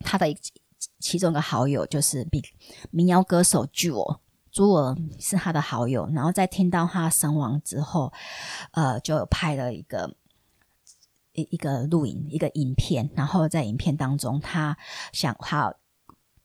[0.00, 0.26] 他的
[0.98, 2.42] 其中一个好友，就是民
[2.90, 4.20] 民谣歌手 j e。
[4.52, 8.12] 朱尔是他的好友，然后在听到他身亡之后，
[8.72, 10.14] 呃，就拍了一个
[11.32, 14.76] 一一个录影一个影片，然后在影片当中，他
[15.10, 15.74] 想他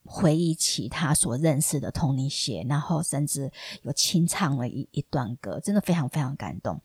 [0.05, 3.51] 回忆起他所认识的童尼谢，然后甚至
[3.82, 6.82] 有清唱了一一段歌，真的非常非常感动。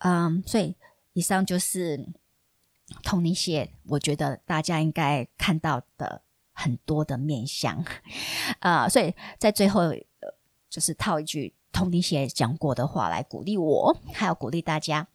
[0.00, 0.74] 嗯，所以
[1.12, 2.04] 以上就是
[3.04, 7.84] 童尼谢，我觉得大家应该看到的很多的面相
[8.58, 9.94] 啊，所以在最后。
[10.70, 15.08] 就是套一句通灵写讲过的话来鼓励我，还要鼓励大家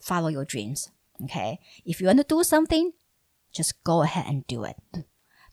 [0.00, 0.86] follow your dreams。
[1.22, 2.92] OK，if you want to do something,
[3.52, 4.76] just go ahead and do it。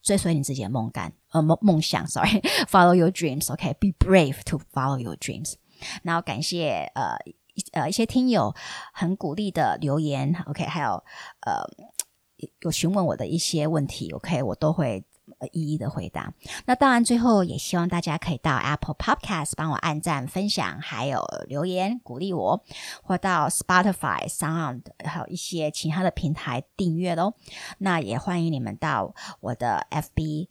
[0.02, 3.52] 追随你自己的梦感，呃梦梦想，sorry，follow your dreams。
[3.52, 5.56] OK，be brave to follow your dreams。
[6.04, 7.18] 然后感谢呃
[7.74, 8.56] 呃一些听友
[8.94, 11.04] 很鼓励的留言，OK，还有
[11.42, 11.64] 呃
[12.62, 15.04] 有询问我的一些问题，OK，我都会。
[15.52, 16.34] 一一的回答。
[16.66, 22.64] 那当然，最后也希望大家可以到 Apple Podcast 帮我按赞、分享，还有留言鼓励我，
[23.02, 27.34] 或到 Spotify、Sound 还有一些其他的平台订阅喽。
[27.78, 30.48] 那也欢迎你们到我的 FB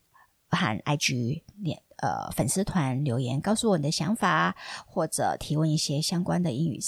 [0.51, 6.81] 和 IG 连呃粉丝团留言，告诉我你的想法，或者提问一些相关的英语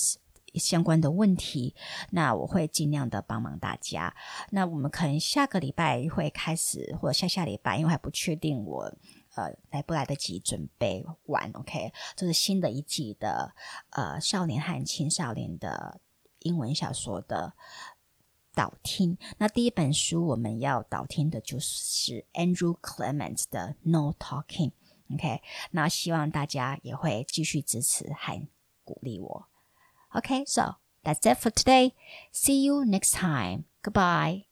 [0.55, 1.75] 相关的问题，
[2.11, 4.15] 那我会尽量的帮忙大家。
[4.51, 8.85] 那我们可能下个礼拜会开始，或者下下礼拜，因为还不确定我
[9.35, 11.51] 呃来不来得及准备完。
[11.55, 13.55] OK，这是新的一季的
[13.91, 16.01] 呃少年和青少年的
[16.41, 17.55] 英文小说的
[18.55, 19.17] 导听。
[19.39, 24.73] 那第一本书我们要导听的就是 Andrew Clement 的 No Talking。
[25.13, 25.43] OK，
[25.73, 28.47] 那希望大家也会继续支持和
[28.85, 29.50] 鼓励我。
[30.15, 31.95] Okay, so that's it for today.
[32.33, 33.65] See you next time.
[33.83, 34.50] Goodbye.